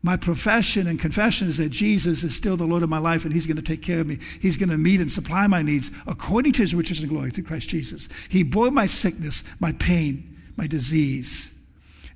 My 0.02 0.18
profession 0.18 0.86
and 0.86 1.00
confession 1.00 1.48
is 1.48 1.60
that 1.60 1.70
Jesus 1.70 2.26
is 2.26 2.36
still 2.36 2.58
the 2.58 2.66
Lord 2.66 2.84
of 2.84 2.90
my 2.90 2.98
life 2.98 3.24
and 3.24 3.34
He's 3.34 3.48
going 3.48 3.56
to 3.56 3.64
take 3.64 3.82
care 3.82 4.02
of 4.02 4.08
me. 4.08 4.18
He's 4.42 4.58
going 4.58 4.68
to 4.68 4.78
meet 4.78 5.00
and 5.00 5.10
supply 5.10 5.48
my 5.48 5.62
needs 5.62 5.92
according 6.06 6.52
to 6.54 6.62
His 6.62 6.76
riches 6.76 7.00
and 7.00 7.08
glory 7.08 7.30
through 7.30 7.46
Christ 7.46 7.70
Jesus. 7.70 8.10
He 8.28 8.44
bore 8.44 8.70
my 8.70 8.86
sickness, 8.86 9.46
my 9.62 9.72
pain, 9.72 10.42
my 10.58 10.68
disease. 10.68 11.58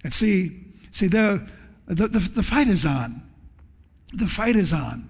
And 0.03 0.13
see, 0.13 0.65
see, 0.91 1.07
there, 1.07 1.47
the, 1.85 2.09
the, 2.09 2.19
the 2.19 2.43
fight 2.43 2.67
is 2.67 2.85
on. 2.85 3.23
The 4.17 4.27
fight 4.27 4.55
is 4.55 4.73
on. 4.73 5.07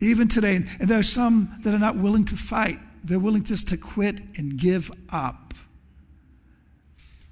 Even 0.00 0.28
today, 0.28 0.56
and 0.56 0.88
there 0.88 0.98
are 0.98 1.02
some 1.02 1.58
that 1.62 1.74
are 1.74 1.78
not 1.78 1.96
willing 1.96 2.24
to 2.24 2.36
fight. 2.36 2.78
They're 3.04 3.18
willing 3.18 3.44
just 3.44 3.68
to 3.68 3.76
quit 3.76 4.20
and 4.36 4.58
give 4.58 4.90
up. 5.10 5.52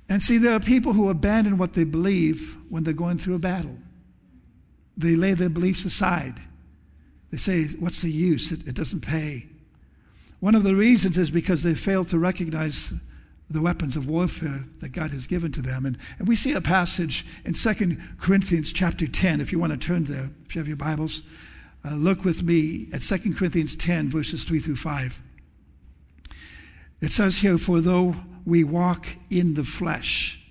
And 0.09 0.23
see, 0.23 0.37
there 0.37 0.53
are 0.53 0.61
people 0.61 0.93
who 0.93 1.09
abandon 1.09 1.57
what 1.57 1.73
they 1.73 1.85
believe 1.85 2.57
when 2.69 2.85
they're 2.85 2.93
going 2.93 3.17
through 3.17 3.37
a 3.37 3.39
battle. 3.39 3.79
They 4.99 5.17
lay 5.17 5.33
their 5.33 5.49
beliefs 5.49 5.87
aside. 5.87 6.39
They 7.31 7.39
say, 7.39 7.65
What's 7.79 8.03
the 8.03 8.11
use? 8.11 8.53
It, 8.53 8.69
it 8.69 8.75
doesn't 8.75 9.01
pay. 9.01 9.47
One 10.41 10.55
of 10.55 10.63
the 10.63 10.75
reasons 10.75 11.17
is 11.17 11.31
because 11.31 11.63
they 11.63 11.75
fail 11.75 12.05
to 12.05 12.19
recognize 12.19 12.93
the 13.51 13.63
weapons 13.63 13.97
of 13.97 14.09
warfare 14.09 14.65
that 14.81 14.91
God 14.91 15.11
has 15.11 15.27
given 15.27 15.53
to 15.53 15.63
them. 15.63 15.85
And, 15.85 15.99
and 16.19 16.27
we 16.27 16.37
see 16.37 16.53
a 16.53 16.61
passage 16.61 17.27
in 17.45 17.53
2 17.53 17.97
Corinthians 18.19 18.73
chapter 18.73 19.07
10, 19.07 19.41
if 19.41 19.53
you 19.53 19.59
want 19.59 19.73
to 19.73 19.79
turn 19.79 20.05
there, 20.05 20.31
if 20.47 20.55
you 20.55 20.61
have 20.61 20.69
your 20.69 20.77
Bibles. 20.77 21.23
Uh, 21.85 21.95
look 21.95 22.25
with 22.25 22.43
me 22.43 22.89
at 22.93 23.03
2 23.03 23.35
Corinthians 23.35 23.77
10, 23.77 24.11
verses 24.11 24.45
3 24.45 24.59
through 24.61 24.77
5. 24.77 25.23
It 27.03 27.11
says 27.11 27.39
here, 27.39 27.59
For 27.59 27.81
though 27.81 28.17
we 28.47 28.65
walk 28.65 29.07
in 29.29 29.55
the 29.55 29.65
flesh, 29.65 30.43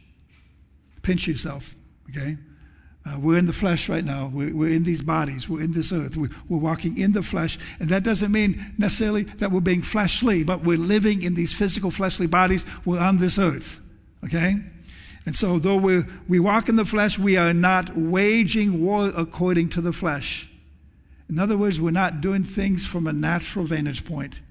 pinch 1.01 1.27
yourself, 1.27 1.75
okay? 2.09 2.37
Uh, 3.05 3.19
we're 3.19 3.37
in 3.37 3.47
the 3.47 3.53
flesh 3.53 3.89
right 3.89 4.05
now. 4.05 4.31
We're, 4.33 4.55
we're, 4.55 4.71
in 4.71 4.83
these 4.83 5.01
bodies. 5.01 5.49
We're 5.49 5.61
in 5.61 5.73
this 5.73 5.91
earth. 5.91 6.15
We're, 6.15 6.29
we're, 6.47 6.59
walking 6.59 6.97
in 6.97 7.11
the 7.11 7.21
flesh. 7.21 7.59
And 7.79 7.89
that 7.89 8.03
doesn't 8.03 8.31
mean 8.31 8.73
necessarily 8.77 9.23
that 9.23 9.51
we're 9.51 9.59
being 9.59 9.81
fleshly, 9.81 10.43
but 10.43 10.63
we're 10.63 10.77
living 10.77 11.21
in 11.21 11.35
these 11.35 11.51
physical, 11.51 11.91
fleshly 11.91 12.27
bodies. 12.27 12.65
We're 12.85 12.99
on 12.99 13.17
this 13.17 13.37
earth. 13.37 13.81
Okay? 14.23 14.55
And 15.25 15.35
so, 15.35 15.59
though 15.59 15.77
we 15.77 16.03
we 16.27 16.39
walk 16.39 16.69
in 16.69 16.75
the 16.75 16.85
flesh, 16.85 17.17
we 17.17 17.37
are 17.37 17.53
not 17.53 17.95
waging 17.95 18.81
war 18.81 19.11
according 19.15 19.69
to 19.69 19.81
the 19.81 19.93
flesh. 19.93 20.49
In 21.29 21.39
other 21.39 21.57
words, 21.57 21.79
we're 21.79 21.91
not 21.91 22.21
doing 22.21 22.43
things 22.43 22.85
from 22.85 23.07
a 23.07 23.13
natural 23.13 23.65
vantage 23.65 24.05
point. 24.05 24.41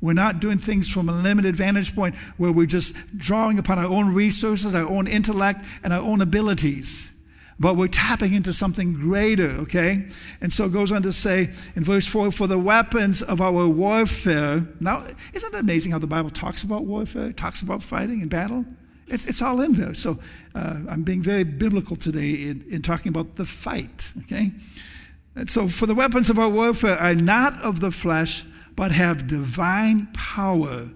We're 0.00 0.12
not 0.12 0.40
doing 0.40 0.58
things 0.58 0.88
from 0.88 1.08
a 1.08 1.12
limited 1.12 1.56
vantage 1.56 1.94
point 1.94 2.14
where 2.36 2.52
we're 2.52 2.66
just 2.66 2.94
drawing 3.16 3.58
upon 3.58 3.78
our 3.78 3.86
own 3.86 4.14
resources, 4.14 4.74
our 4.74 4.86
own 4.86 5.06
intellect, 5.06 5.64
and 5.82 5.92
our 5.92 6.02
own 6.02 6.20
abilities 6.20 7.13
but 7.58 7.76
we're 7.76 7.88
tapping 7.88 8.32
into 8.34 8.52
something 8.52 8.94
greater, 8.94 9.50
okay? 9.50 10.06
And 10.40 10.52
so 10.52 10.64
it 10.64 10.72
goes 10.72 10.90
on 10.90 11.02
to 11.02 11.12
say 11.12 11.50
in 11.76 11.84
verse 11.84 12.06
4 12.06 12.32
for 12.32 12.46
the 12.46 12.58
weapons 12.58 13.22
of 13.22 13.40
our 13.40 13.68
warfare. 13.68 14.66
Now, 14.80 15.04
isn't 15.32 15.54
it 15.54 15.58
amazing 15.58 15.92
how 15.92 15.98
the 15.98 16.06
Bible 16.06 16.30
talks 16.30 16.62
about 16.62 16.84
warfare, 16.84 17.32
talks 17.32 17.62
about 17.62 17.82
fighting 17.82 18.20
and 18.22 18.30
battle? 18.30 18.64
It's, 19.06 19.24
it's 19.26 19.42
all 19.42 19.60
in 19.60 19.74
there. 19.74 19.94
So 19.94 20.18
uh, 20.54 20.80
I'm 20.88 21.02
being 21.02 21.22
very 21.22 21.44
biblical 21.44 21.96
today 21.96 22.30
in, 22.30 22.64
in 22.68 22.82
talking 22.82 23.10
about 23.10 23.36
the 23.36 23.46
fight, 23.46 24.12
okay? 24.24 24.50
And 25.36 25.50
so 25.50 25.68
for 25.68 25.86
the 25.86 25.94
weapons 25.94 26.30
of 26.30 26.38
our 26.38 26.48
warfare 26.48 26.98
are 26.98 27.14
not 27.14 27.60
of 27.60 27.80
the 27.80 27.90
flesh, 27.90 28.44
but 28.74 28.92
have 28.92 29.26
divine 29.26 30.08
power 30.12 30.88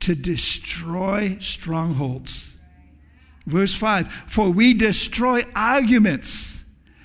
to 0.00 0.14
destroy 0.14 1.36
strongholds. 1.40 2.56
Verse 3.46 3.74
5 3.74 4.12
For 4.26 4.50
we 4.50 4.74
destroy 4.74 5.42
arguments 5.54 6.64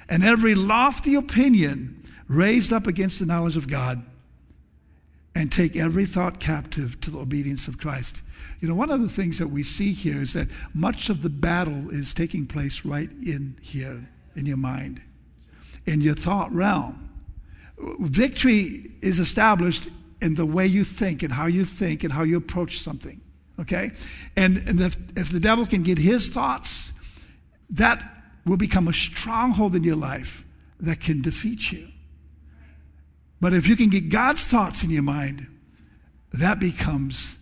and 0.10 0.24
every 0.24 0.56
lofty 0.56 1.16
opinion 1.16 2.04
raised 2.28 2.74
up 2.74 2.88
against 2.88 3.20
the 3.20 3.26
knowledge 3.26 3.58
of 3.58 3.68
God 3.68 4.04
and 5.34 5.52
take 5.52 5.76
every 5.76 6.06
thought 6.06 6.40
captive 6.40 7.00
to 7.02 7.12
the 7.12 7.20
obedience 7.20 7.68
of 7.68 7.78
Christ. 7.78 8.22
You 8.62 8.70
know, 8.70 8.76
one 8.76 8.90
of 8.90 9.02
the 9.02 9.10
things 9.10 9.38
that 9.40 9.50
we 9.50 9.64
see 9.64 9.92
here 9.92 10.22
is 10.22 10.34
that 10.34 10.48
much 10.74 11.10
of 11.10 11.22
the 11.22 11.30
battle 11.30 11.90
is 11.90 12.14
taking 12.14 12.48
place 12.48 12.86
right 12.86 13.10
in 13.12 13.58
here, 13.62 14.08
in 14.36 14.46
your 14.46 14.58
mind, 14.58 15.02
in 15.86 16.02
your 16.02 16.16
thought 16.16 16.52
realm. 16.54 17.10
Victory 18.00 18.96
is 19.02 19.20
established 19.20 19.90
in 20.22 20.36
the 20.36 20.46
way 20.46 20.66
you 20.66 20.86
think 20.86 21.22
and 21.22 21.34
how 21.34 21.46
you 21.48 21.66
think 21.66 22.04
and 22.04 22.14
how 22.14 22.24
you 22.24 22.38
approach 22.38 22.80
something. 22.80 23.20
Okay? 23.60 23.92
And, 24.36 24.58
and 24.68 24.82
if, 24.82 24.98
if 25.18 25.30
the 25.30 25.40
devil 25.40 25.66
can 25.66 25.84
get 25.84 25.98
his 25.98 26.30
thoughts, 26.30 26.94
that 27.70 28.04
will 28.46 28.58
become 28.58 28.88
a 28.88 28.94
stronghold 28.94 29.76
in 29.76 29.84
your 29.84 29.96
life 29.96 30.46
that 30.80 31.00
can 31.00 31.22
defeat 31.22 31.72
you. 31.72 31.88
But 33.42 33.54
if 33.54 33.68
you 33.68 33.76
can 33.76 33.90
get 33.90 34.10
God's 34.10 34.46
thoughts 34.48 34.84
in 34.84 34.90
your 34.90 35.04
mind, 35.04 35.48
that 36.34 36.60
becomes 36.60 37.40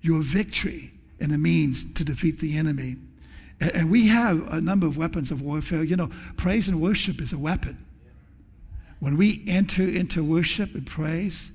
your 0.00 0.22
victory 0.22 0.92
and 1.20 1.32
a 1.32 1.38
means 1.38 1.92
to 1.94 2.04
defeat 2.04 2.40
the 2.40 2.56
enemy. 2.56 2.96
And 3.60 3.90
we 3.90 4.06
have 4.08 4.52
a 4.52 4.60
number 4.60 4.86
of 4.86 4.96
weapons 4.96 5.30
of 5.30 5.42
warfare. 5.42 5.84
You 5.84 5.96
know, 5.96 6.10
praise 6.36 6.68
and 6.68 6.80
worship 6.80 7.20
is 7.20 7.32
a 7.32 7.38
weapon. 7.38 7.84
When 9.00 9.16
we 9.16 9.44
enter 9.46 9.82
into 9.82 10.24
worship 10.24 10.74
and 10.74 10.86
praise, 10.86 11.52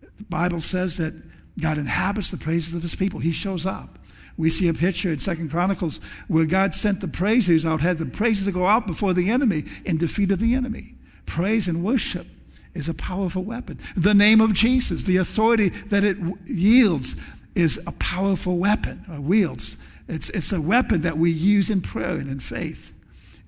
the 0.00 0.24
Bible 0.24 0.60
says 0.60 0.98
that 0.98 1.14
God 1.60 1.78
inhabits 1.78 2.30
the 2.30 2.36
praises 2.36 2.74
of 2.74 2.82
his 2.82 2.94
people. 2.94 3.20
He 3.20 3.32
shows 3.32 3.66
up. 3.66 3.98
We 4.36 4.50
see 4.50 4.68
a 4.68 4.74
picture 4.74 5.10
in 5.10 5.18
Second 5.18 5.50
Chronicles 5.50 6.00
where 6.28 6.46
God 6.46 6.72
sent 6.72 7.00
the 7.00 7.08
praises 7.08 7.66
out, 7.66 7.80
had 7.80 7.98
the 7.98 8.06
praises 8.06 8.44
to 8.44 8.52
go 8.52 8.66
out 8.66 8.86
before 8.86 9.12
the 9.12 9.30
enemy 9.30 9.64
and 9.84 9.98
defeated 9.98 10.38
the 10.38 10.54
enemy. 10.54 10.94
Praise 11.26 11.66
and 11.66 11.82
worship 11.82 12.26
is 12.74 12.88
a 12.88 12.94
powerful 12.94 13.42
weapon. 13.42 13.80
The 13.96 14.14
name 14.14 14.40
of 14.40 14.54
Jesus, 14.54 15.04
the 15.04 15.16
authority 15.16 15.70
that 15.88 16.04
it 16.04 16.16
yields, 16.46 17.16
is 17.56 17.80
a 17.86 17.92
powerful 17.92 18.56
weapon, 18.56 19.04
or 19.10 19.20
wields. 19.20 19.76
It's, 20.06 20.30
it's 20.30 20.52
a 20.52 20.60
weapon 20.60 21.00
that 21.00 21.18
we 21.18 21.32
use 21.32 21.70
in 21.70 21.80
prayer 21.80 22.16
and 22.16 22.30
in 22.30 22.38
faith. 22.38 22.94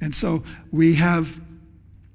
And 0.00 0.14
so 0.14 0.42
we 0.72 0.94
have 0.94 1.40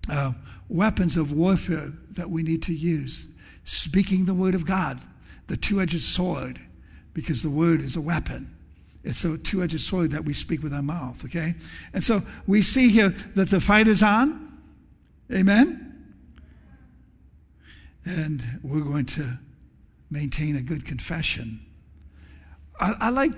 uh, 0.09 0.33
weapons 0.67 1.15
of 1.15 1.31
warfare 1.31 1.93
that 2.11 2.29
we 2.29 2.43
need 2.43 2.61
to 2.63 2.73
use. 2.73 3.27
Speaking 3.63 4.25
the 4.25 4.33
word 4.33 4.53
of 4.53 4.65
God, 4.65 4.99
the 5.47 5.57
two 5.57 5.81
edged 5.81 6.01
sword, 6.01 6.59
because 7.13 7.43
the 7.43 7.49
word 7.49 7.81
is 7.81 7.95
a 7.95 8.01
weapon. 8.01 8.55
It's 9.03 9.23
a 9.23 9.37
two 9.37 9.61
edged 9.61 9.79
sword 9.79 10.11
that 10.11 10.25
we 10.25 10.33
speak 10.33 10.63
with 10.63 10.73
our 10.73 10.81
mouth, 10.81 11.23
okay? 11.25 11.53
And 11.93 12.03
so 12.03 12.23
we 12.47 12.61
see 12.61 12.89
here 12.89 13.09
that 13.35 13.49
the 13.49 13.61
fight 13.61 13.87
is 13.87 14.01
on. 14.01 14.59
Amen? 15.31 16.13
And 18.05 18.59
we're 18.63 18.81
going 18.81 19.05
to 19.05 19.39
maintain 20.09 20.55
a 20.55 20.61
good 20.61 20.85
confession. 20.85 21.65
I, 22.79 22.93
I 22.99 23.09
like 23.09 23.33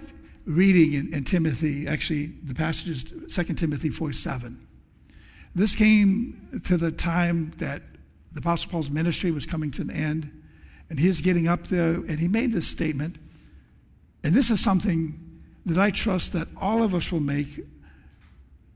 reading 0.45 0.93
in, 0.93 1.13
in, 1.13 1.23
Timothy, 1.25 1.87
actually, 1.87 2.27
the 2.43 2.55
passage 2.55 2.89
is 2.89 3.03
2 3.35 3.53
Timothy 3.55 3.89
4 3.89 4.13
7. 4.13 4.65
This 5.53 5.75
came 5.75 6.61
to 6.63 6.77
the 6.77 6.91
time 6.91 7.51
that 7.57 7.81
the 8.33 8.39
Apostle 8.39 8.71
Paul's 8.71 8.89
ministry 8.89 9.31
was 9.31 9.45
coming 9.45 9.71
to 9.71 9.81
an 9.81 9.89
end, 9.89 10.36
and 10.89 10.99
he's 10.99 11.21
getting 11.21 11.47
up 11.47 11.67
there, 11.67 11.95
and 11.95 12.19
he 12.19 12.27
made 12.27 12.51
this 12.53 12.67
statement. 12.67 13.17
And 14.23 14.33
this 14.33 14.49
is 14.49 14.59
something 14.59 15.19
that 15.65 15.77
I 15.77 15.91
trust 15.91 16.33
that 16.33 16.47
all 16.59 16.81
of 16.81 16.95
us 16.95 17.11
will 17.11 17.19
make 17.19 17.59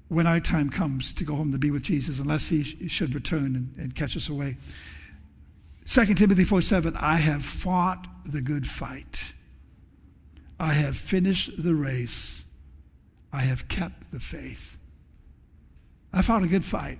when 0.10 0.28
our 0.28 0.42
time 0.42 0.70
comes 0.70 1.14
to 1.14 1.24
go 1.24 1.36
home 1.36 1.54
to 1.54 1.58
be 1.58 1.72
with 1.72 1.84
Jesus, 1.84 2.20
unless 2.20 2.50
he, 2.50 2.64
he 2.64 2.90
should 2.90 3.16
return 3.16 3.56
and, 3.56 3.74
and 3.78 3.96
catch 3.96 4.18
us 4.18 4.28
away. 4.28 4.58
2 5.86 6.06
Timothy 6.16 6.44
4 6.44 6.62
7, 6.62 6.96
I 6.98 7.16
have 7.16 7.44
fought 7.44 8.08
the 8.26 8.42
good 8.42 8.68
fight. 8.68 9.34
I 10.60 10.74
have 10.74 10.96
finished 10.98 11.64
the 11.64 11.74
race. 11.74 12.46
I 13.34 13.42
have 13.42 13.68
kept 13.68 14.12
the 14.12 14.20
faith. 14.20 14.78
I 16.14 16.22
fought 16.22 16.44
a 16.44 16.48
good 16.48 16.66
fight. 16.66 17.00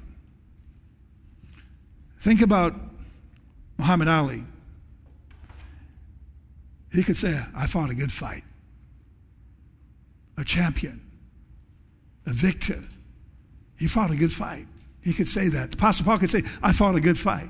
Think 2.22 2.42
about 2.42 2.74
Muhammad 3.78 4.08
Ali. 4.08 4.44
He 6.94 7.04
could 7.04 7.16
say, 7.16 7.42
I 7.56 7.68
fought 7.68 7.90
a 7.90 7.96
good 7.96 8.12
fight. 8.12 8.44
A 10.38 10.44
champion, 10.44 11.02
a 12.26 12.34
victor. 12.34 12.84
He 13.78 13.88
fought 13.88 14.12
a 14.12 14.16
good 14.16 14.32
fight. 14.32 14.68
He 15.02 15.14
could 15.14 15.28
say 15.28 15.48
that. 15.50 15.72
The 15.72 15.78
Apostle 15.78 16.06
Paul 16.06 16.20
could 16.20 16.30
say, 16.30 16.44
I 16.62 16.74
fought 16.74 16.96
a 16.96 17.02
good 17.02 17.18
fight. 17.18 17.50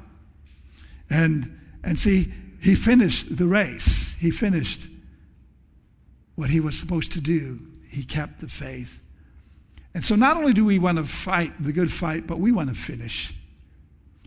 And, 1.09 1.59
and 1.83 1.97
see, 1.99 2.31
he 2.61 2.75
finished 2.75 3.37
the 3.37 3.47
race. 3.47 4.15
He 4.19 4.31
finished 4.31 4.87
what 6.35 6.49
he 6.49 6.59
was 6.59 6.77
supposed 6.77 7.11
to 7.13 7.21
do. 7.21 7.59
He 7.89 8.03
kept 8.03 8.39
the 8.39 8.47
faith. 8.47 9.01
And 9.93 10.05
so 10.05 10.15
not 10.15 10.37
only 10.37 10.53
do 10.53 10.63
we 10.63 10.79
want 10.79 10.97
to 10.97 11.03
fight 11.03 11.51
the 11.61 11.73
good 11.73 11.91
fight, 11.91 12.27
but 12.27 12.39
we 12.39 12.51
want 12.51 12.69
to 12.69 12.75
finish. 12.75 13.33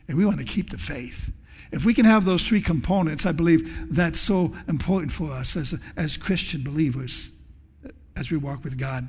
And 0.08 0.18
we 0.18 0.26
want 0.26 0.38
to 0.38 0.44
keep 0.44 0.70
the 0.70 0.78
faith. 0.78 1.32
If 1.74 1.84
we 1.84 1.92
can 1.92 2.04
have 2.04 2.24
those 2.24 2.46
three 2.46 2.60
components, 2.60 3.26
I 3.26 3.32
believe 3.32 3.92
that's 3.92 4.20
so 4.20 4.54
important 4.68 5.12
for 5.12 5.32
us 5.32 5.56
as, 5.56 5.74
as 5.96 6.16
Christian 6.16 6.62
believers 6.62 7.32
as 8.14 8.30
we 8.30 8.36
walk 8.36 8.62
with 8.62 8.78
God. 8.78 9.08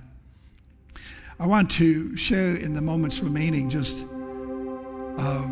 I 1.39 1.45
want 1.45 1.69
to 1.71 2.17
share 2.17 2.55
in 2.55 2.73
the 2.73 2.81
moments 2.81 3.19
remaining 3.19 3.69
just 3.69 4.03
uh, 5.19 5.45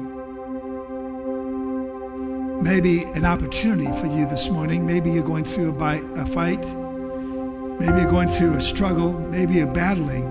maybe 2.63 3.03
an 3.03 3.25
opportunity 3.25 3.95
for 3.99 4.07
you 4.07 4.25
this 4.25 4.49
morning. 4.49 4.83
Maybe 4.83 5.11
you're 5.11 5.23
going 5.23 5.45
through 5.45 5.69
a, 5.69 5.73
bite, 5.73 6.03
a 6.15 6.25
fight. 6.25 6.65
Maybe 7.79 8.01
you're 8.01 8.09
going 8.09 8.29
through 8.29 8.55
a 8.55 8.61
struggle. 8.61 9.19
Maybe 9.29 9.53
you're 9.55 9.71
battling. 9.71 10.23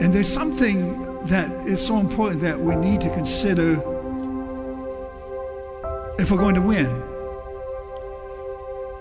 And 0.00 0.14
there's 0.14 0.32
something 0.32 1.24
that 1.24 1.50
is 1.66 1.84
so 1.84 1.98
important 1.98 2.40
that 2.42 2.60
we 2.60 2.76
need 2.76 3.00
to 3.00 3.10
consider 3.10 3.99
if 6.20 6.30
we're 6.30 6.38
going 6.38 6.54
to 6.54 6.60
win. 6.60 6.86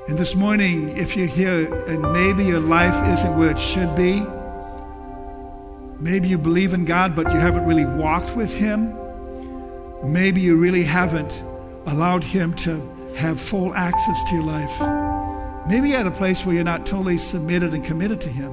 And 0.08 0.18
this 0.18 0.36
morning, 0.36 0.96
if 0.98 1.18
you're 1.18 1.28
here 1.28 1.72
and 1.86 2.02
maybe 2.14 2.46
your 2.46 2.62
life 2.62 2.96
isn't 3.14 3.38
where 3.38 3.52
it 3.52 3.60
should 3.60 3.94
be, 3.96 4.24
maybe 6.00 6.30
you 6.30 6.38
believe 6.38 6.74
in 6.74 6.86
God, 6.86 7.16
but 7.16 7.32
you 7.34 7.40
haven't 7.40 7.68
really 7.68 7.86
walked 7.86 8.36
with 8.36 8.56
Him, 8.56 8.96
maybe 10.04 10.40
you 10.40 10.56
really 10.56 10.84
haven't 10.84 11.44
allowed 11.86 12.24
Him 12.24 12.54
to 12.56 12.80
have 13.18 13.40
full 13.40 13.74
access 13.76 14.24
to 14.30 14.36
your 14.36 14.46
life. 14.46 15.68
Maybe 15.68 15.90
you're 15.90 16.00
at 16.00 16.08
a 16.08 16.12
place 16.12 16.46
where 16.46 16.56
you're 16.56 16.64
not 16.64 16.86
totally 16.86 17.18
submitted 17.18 17.74
and 17.74 17.84
committed 17.84 18.22
to 18.22 18.30
Him 18.30 18.52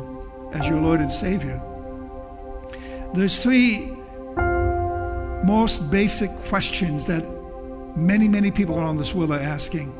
as 0.52 0.68
your 0.68 0.80
Lord 0.80 1.00
and 1.00 1.12
Savior. 1.12 1.62
There's 3.14 3.40
three 3.40 3.96
most 5.44 5.90
basic 5.90 6.30
questions 6.48 7.06
that 7.06 7.35
many, 7.96 8.28
many 8.28 8.50
people 8.50 8.78
around 8.78 8.98
this 8.98 9.14
world 9.14 9.30
are 9.30 9.40
asking. 9.40 9.92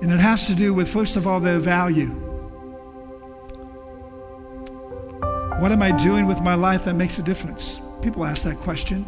And 0.00 0.12
it 0.12 0.20
has 0.20 0.46
to 0.46 0.54
do 0.54 0.72
with, 0.72 0.88
first 0.88 1.16
of 1.16 1.26
all, 1.26 1.40
their 1.40 1.58
value. 1.58 2.10
What 5.60 5.72
am 5.72 5.82
I 5.82 5.92
doing 5.92 6.26
with 6.26 6.40
my 6.40 6.54
life 6.54 6.84
that 6.84 6.94
makes 6.94 7.18
a 7.18 7.22
difference? 7.22 7.80
People 8.02 8.24
ask 8.24 8.42
that 8.42 8.58
question. 8.58 9.06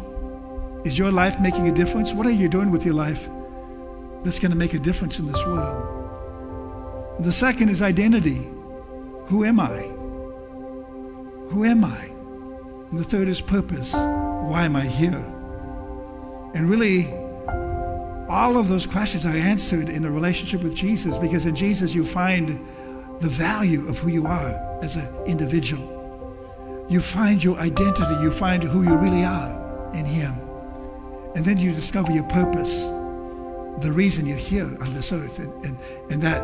Is 0.85 0.97
your 0.97 1.11
life 1.11 1.39
making 1.39 1.67
a 1.67 1.71
difference? 1.71 2.13
What 2.13 2.25
are 2.25 2.31
you 2.31 2.49
doing 2.49 2.71
with 2.71 2.85
your 2.85 2.95
life 2.95 3.27
that's 4.23 4.39
going 4.39 4.51
to 4.51 4.57
make 4.57 4.73
a 4.73 4.79
difference 4.79 5.19
in 5.19 5.27
this 5.27 5.45
world? 5.45 5.93
The 7.19 7.31
second 7.31 7.69
is 7.69 7.81
identity. 7.81 8.47
Who 9.27 9.43
am 9.43 9.59
I? 9.59 9.81
Who 11.49 11.63
am 11.63 11.83
I? 11.83 12.05
And 12.91 12.99
the 12.99 13.03
third 13.03 13.27
is 13.27 13.41
purpose. 13.41 13.93
Why 13.93 14.65
am 14.65 14.75
I 14.75 14.85
here? 14.85 15.36
And 16.57 16.71
really, 16.71 17.13
all 18.27 18.57
of 18.57 18.67
those 18.67 18.87
questions 18.87 19.27
are 19.27 19.35
answered 19.35 19.89
in 19.89 20.03
a 20.05 20.09
relationship 20.09 20.63
with 20.63 20.75
Jesus 20.75 21.15
because 21.15 21.45
in 21.45 21.55
Jesus 21.55 21.93
you 21.93 22.03
find 22.03 22.59
the 23.19 23.29
value 23.29 23.87
of 23.87 23.99
who 23.99 24.09
you 24.09 24.25
are 24.25 24.79
as 24.81 24.95
an 24.95 25.07
individual. 25.27 25.93
You 26.89 26.99
find 26.99 27.43
your 27.43 27.59
identity, 27.59 28.11
you 28.23 28.31
find 28.31 28.63
who 28.63 28.81
you 28.81 28.95
really 28.95 29.23
are 29.23 29.91
in 29.93 30.03
Him. 30.03 30.33
And 31.35 31.45
then 31.45 31.59
you 31.59 31.73
discover 31.73 32.11
your 32.11 32.23
purpose, 32.23 32.87
the 33.83 33.91
reason 33.93 34.25
you're 34.25 34.35
here 34.35 34.65
on 34.65 34.95
this 34.95 35.13
earth, 35.13 35.37
and, 35.37 35.53
and, 35.63 35.77
and 36.09 36.23
that 36.23 36.41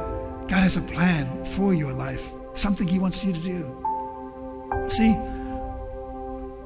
God 0.48 0.62
has 0.62 0.78
a 0.78 0.82
plan 0.82 1.44
for 1.44 1.74
your 1.74 1.92
life, 1.92 2.24
something 2.54 2.88
He 2.88 3.00
wants 3.00 3.26
you 3.26 3.34
to 3.34 3.40
do. 3.40 4.90
See, 4.90 5.18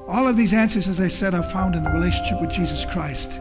all 0.08 0.26
of 0.26 0.38
these 0.38 0.54
answers, 0.54 0.88
as 0.88 1.00
I 1.00 1.08
said, 1.08 1.34
are 1.34 1.42
found 1.42 1.74
in 1.74 1.84
the 1.84 1.90
relationship 1.90 2.40
with 2.40 2.50
Jesus 2.50 2.86
Christ. 2.86 3.38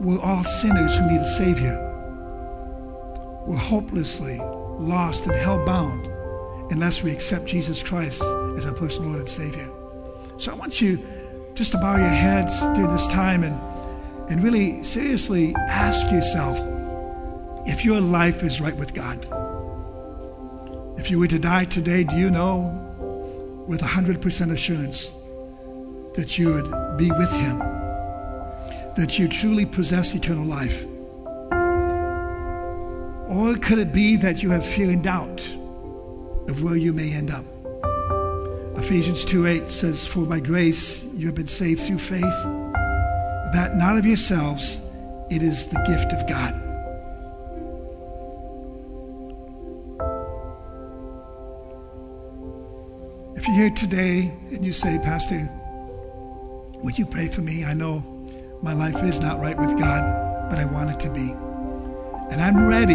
We're 0.00 0.20
all 0.20 0.44
sinners 0.44 0.96
who 0.96 1.10
need 1.10 1.20
a 1.20 1.24
Savior. 1.24 1.76
We're 3.44 3.56
hopelessly 3.56 4.38
lost 4.38 5.26
and 5.26 5.34
hell 5.34 5.64
bound 5.66 6.06
unless 6.70 7.02
we 7.02 7.10
accept 7.10 7.46
Jesus 7.46 7.82
Christ 7.82 8.22
as 8.56 8.64
our 8.64 8.74
personal 8.74 9.10
Lord 9.10 9.20
and 9.20 9.28
Savior. 9.28 9.68
So 10.36 10.52
I 10.52 10.54
want 10.54 10.80
you 10.80 11.04
just 11.54 11.72
to 11.72 11.78
bow 11.78 11.96
your 11.96 12.06
heads 12.06 12.60
during 12.76 12.92
this 12.92 13.08
time 13.08 13.42
and, 13.42 13.60
and 14.30 14.42
really 14.42 14.84
seriously 14.84 15.52
ask 15.68 16.12
yourself 16.12 16.56
if 17.66 17.84
your 17.84 18.00
life 18.00 18.44
is 18.44 18.60
right 18.60 18.76
with 18.76 18.94
God. 18.94 19.26
If 20.96 21.10
you 21.10 21.18
were 21.18 21.26
to 21.26 21.40
die 21.40 21.64
today, 21.64 22.04
do 22.04 22.14
you 22.14 22.30
know 22.30 23.64
with 23.66 23.80
100% 23.80 24.52
assurance 24.52 25.12
that 26.14 26.38
you 26.38 26.54
would 26.54 26.96
be 26.96 27.10
with 27.10 27.32
Him, 27.32 27.58
that 28.96 29.18
you 29.18 29.28
truly 29.28 29.66
possess 29.66 30.14
eternal 30.14 30.44
life? 30.44 30.84
Or 33.28 33.56
could 33.56 33.78
it 33.78 33.92
be 33.92 34.16
that 34.16 34.42
you 34.42 34.50
have 34.50 34.64
fear 34.64 34.90
and 34.90 35.02
doubt 35.02 35.46
of 36.48 36.62
where 36.62 36.76
you 36.76 36.92
may 36.92 37.12
end 37.12 37.30
up? 37.30 37.44
Ephesians 38.76 39.24
2 39.24 39.46
8 39.46 39.68
says, 39.68 40.06
For 40.06 40.24
by 40.24 40.40
grace 40.40 41.04
you 41.14 41.26
have 41.26 41.34
been 41.34 41.46
saved 41.46 41.80
through 41.80 41.98
faith, 41.98 42.22
that 43.52 43.72
not 43.76 43.96
of 43.96 44.06
yourselves, 44.06 44.90
it 45.30 45.42
is 45.42 45.66
the 45.68 45.82
gift 45.86 46.12
of 46.12 46.28
God. 46.28 46.60
If 53.36 53.48
you're 53.48 53.56
here 53.56 53.70
today 53.70 54.32
and 54.52 54.64
you 54.64 54.72
say, 54.72 54.98
Pastor, 55.02 55.48
would 56.84 56.98
you 56.98 57.06
pray 57.06 57.28
for 57.28 57.40
me? 57.40 57.64
I 57.64 57.72
know 57.72 58.04
my 58.60 58.74
life 58.74 59.02
is 59.02 59.18
not 59.18 59.40
right 59.40 59.58
with 59.58 59.78
God, 59.78 60.50
but 60.50 60.58
I 60.58 60.66
want 60.66 60.90
it 60.90 61.00
to 61.00 61.10
be. 61.10 61.30
And 62.30 62.42
I'm 62.42 62.66
ready 62.66 62.94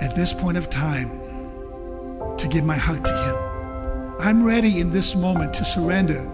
at 0.00 0.14
this 0.14 0.32
point 0.32 0.56
of 0.56 0.70
time 0.70 1.10
to 2.38 2.48
give 2.48 2.64
my 2.64 2.76
heart 2.76 3.04
to 3.04 3.12
Him. 3.12 4.20
I'm 4.20 4.44
ready 4.44 4.78
in 4.78 4.90
this 4.90 5.16
moment 5.16 5.54
to 5.54 5.64
surrender, 5.64 6.24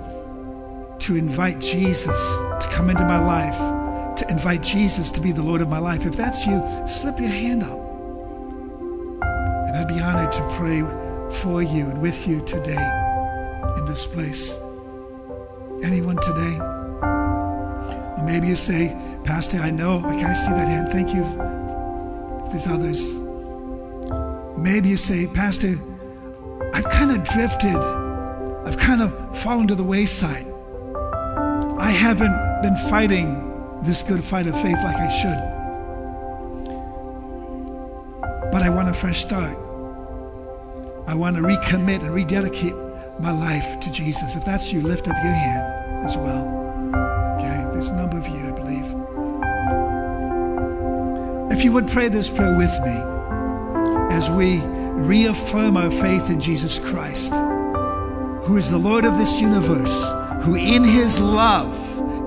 to 0.98 1.16
invite 1.16 1.60
Jesus 1.60 2.20
to 2.60 2.68
come 2.70 2.90
into 2.90 3.04
my 3.04 3.24
life, 3.24 3.56
to 4.18 4.28
invite 4.28 4.60
Jesus 4.60 5.10
to 5.12 5.20
be 5.20 5.32
the 5.32 5.42
Lord 5.42 5.62
of 5.62 5.68
my 5.70 5.78
life. 5.78 6.04
If 6.04 6.14
that's 6.14 6.46
you, 6.46 6.62
slip 6.86 7.18
your 7.18 7.30
hand 7.30 7.62
up. 7.62 7.78
And 9.22 9.78
I'd 9.78 9.88
be 9.88 9.98
honored 9.98 10.32
to 10.34 10.48
pray 10.50 10.82
for 11.38 11.62
you 11.62 11.88
and 11.88 12.02
with 12.02 12.28
you 12.28 12.44
today 12.44 12.86
in 13.78 13.86
this 13.86 14.04
place. 14.04 14.58
Anyone 15.82 16.16
today? 16.16 16.58
Or 16.60 18.22
maybe 18.24 18.48
you 18.48 18.56
say, 18.56 18.94
Pastor, 19.24 19.58
I 19.58 19.70
know, 19.70 20.00
I 20.04 20.34
see 20.34 20.50
that 20.50 20.68
hand. 20.68 20.88
Thank 20.90 21.14
you. 21.14 21.24
There's 22.50 22.66
others. 22.66 23.18
Maybe 24.58 24.90
you 24.90 24.96
say, 24.96 25.26
Pastor, 25.26 25.78
I've 26.74 26.88
kind 26.90 27.12
of 27.12 27.24
drifted. 27.24 27.76
I've 27.76 28.76
kind 28.76 29.00
of 29.02 29.38
fallen 29.38 29.66
to 29.68 29.74
the 29.74 29.84
wayside. 29.84 30.46
I 31.78 31.90
haven't 31.90 32.62
been 32.62 32.76
fighting 32.90 33.80
this 33.82 34.02
good 34.02 34.22
fight 34.22 34.46
of 34.46 34.54
faith 34.60 34.76
like 34.84 34.96
I 34.96 35.08
should. 35.08 35.38
But 38.52 38.62
I 38.62 38.68
want 38.68 38.88
a 38.90 38.94
fresh 38.94 39.22
start. 39.22 39.56
I 41.06 41.14
want 41.14 41.36
to 41.36 41.42
recommit 41.42 42.00
and 42.00 42.12
rededicate 42.12 42.74
my 43.22 43.32
life 43.32 43.80
to 43.80 43.90
Jesus. 43.90 44.36
If 44.36 44.44
that's 44.44 44.72
you, 44.72 44.80
lift 44.80 45.08
up 45.08 45.16
your 45.22 45.32
hand 45.32 46.06
as 46.06 46.16
well. 46.16 46.46
Okay, 47.38 47.68
there's 47.72 47.88
a 47.88 47.96
number 47.96 48.18
of 48.18 48.26
you, 48.26 48.38
I 48.46 48.50
believe. 48.52 48.86
If 51.52 51.64
you 51.64 51.72
would 51.72 51.88
pray 51.88 52.08
this 52.08 52.28
prayer 52.28 52.56
with 52.56 52.72
me 52.80 52.96
as 54.14 54.30
we 54.30 54.60
reaffirm 54.60 55.76
our 55.76 55.90
faith 55.90 56.30
in 56.30 56.40
Jesus 56.40 56.78
Christ, 56.78 57.32
who 58.44 58.56
is 58.56 58.70
the 58.70 58.78
Lord 58.78 59.04
of 59.04 59.18
this 59.18 59.40
universe, 59.40 60.10
who 60.42 60.54
in 60.54 60.84
his 60.84 61.20
love 61.20 61.76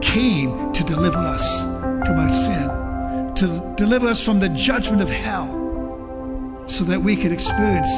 came 0.01 0.71
to 0.73 0.83
deliver 0.83 1.17
us 1.17 1.63
from 2.05 2.19
our 2.19 2.29
sin, 2.29 3.33
to 3.35 3.73
deliver 3.75 4.07
us 4.07 4.23
from 4.23 4.39
the 4.39 4.49
judgment 4.49 5.01
of 5.01 5.09
hell, 5.09 6.65
so 6.67 6.83
that 6.83 7.01
we 7.01 7.15
could 7.15 7.31
experience 7.31 7.89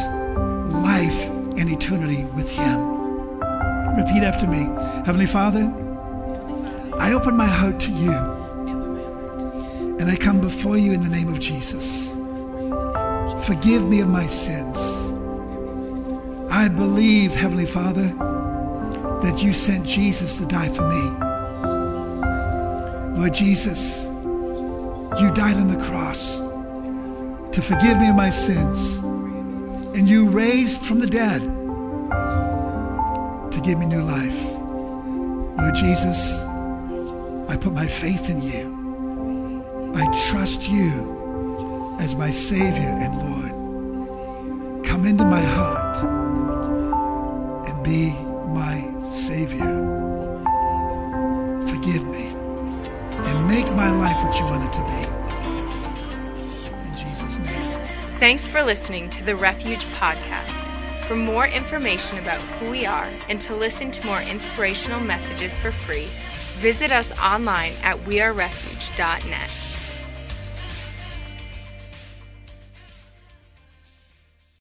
life 0.74 1.35
and 1.58 1.70
eternity 1.70 2.26
with 2.26 2.52
him. 2.52 3.40
Repeat 3.96 4.24
after 4.24 4.48
me 4.48 4.64
Heavenly 5.06 5.26
Father, 5.26 5.72
I 6.98 7.14
open 7.14 7.36
my 7.36 7.48
heart 7.48 7.80
to 7.82 7.92
you, 7.92 8.12
and 10.00 10.10
I 10.10 10.16
come 10.16 10.42
before 10.42 10.78
you 10.78 10.92
in 10.94 11.02
the 11.02 11.10
name 11.10 11.30
of 11.30 11.40
Jesus. 11.40 12.14
Forgive 13.46 13.88
me 13.88 14.02
of 14.02 14.10
my 14.10 14.26
sins. 14.26 15.14
I 16.52 16.68
believe, 16.68 17.36
Heavenly 17.36 17.66
Father, 17.66 18.08
that 19.22 19.44
you 19.44 19.54
sent 19.54 19.86
Jesus 19.86 20.38
to 20.40 20.46
die 20.46 20.70
for 20.70 20.88
me. 20.88 21.10
Lord 23.20 23.34
Jesus, 23.34 24.06
you 24.06 25.32
died 25.34 25.58
on 25.58 25.68
the 25.68 25.84
cross 25.86 26.40
to 27.52 27.62
forgive 27.62 28.00
me 28.00 28.10
of 28.10 28.16
my 28.16 28.30
sins, 28.30 29.00
and 29.96 30.10
you 30.10 30.28
raised 30.28 30.86
from 30.86 31.00
the 31.00 31.08
dead 31.08 31.42
to 33.52 33.62
give 33.62 33.80
me 33.80 33.86
new 33.86 34.02
life. 34.02 34.44
Lord 35.58 35.74
Jesus, 35.76 36.44
I 37.48 37.56
put 37.56 37.72
my 37.72 37.88
faith 37.88 38.30
in 38.30 38.42
you. 38.42 39.94
I 39.96 40.04
trust 40.30 40.68
you 40.70 41.98
as 42.02 42.14
my 42.14 42.30
Savior 42.30 42.92
and 43.04 43.14
Lord. 43.30 44.86
Come 44.86 45.06
into 45.06 45.24
my 45.24 45.40
heart 45.40 45.98
and 47.70 47.84
be 47.84 48.25
Thanks 58.26 58.48
for 58.48 58.64
listening 58.64 59.12
to 59.12 59.24
the 59.24 59.36
Refuge 59.36 59.86
Podcast. 60.00 61.06
For 61.06 61.16
more 61.16 61.46
information 61.46 62.18
about 62.18 62.42
who 62.42 62.72
we 62.72 62.84
are 62.84 63.08
and 63.30 63.40
to 63.42 63.56
listen 63.56 63.92
to 63.92 64.04
more 64.08 64.20
inspirational 64.20 65.00
messages 65.00 65.56
for 65.56 65.72
free, 65.72 66.08
visit 66.60 66.92
us 66.92 67.12
online 67.20 67.74
at 67.84 67.98
wearerefuge.net. 67.98 69.65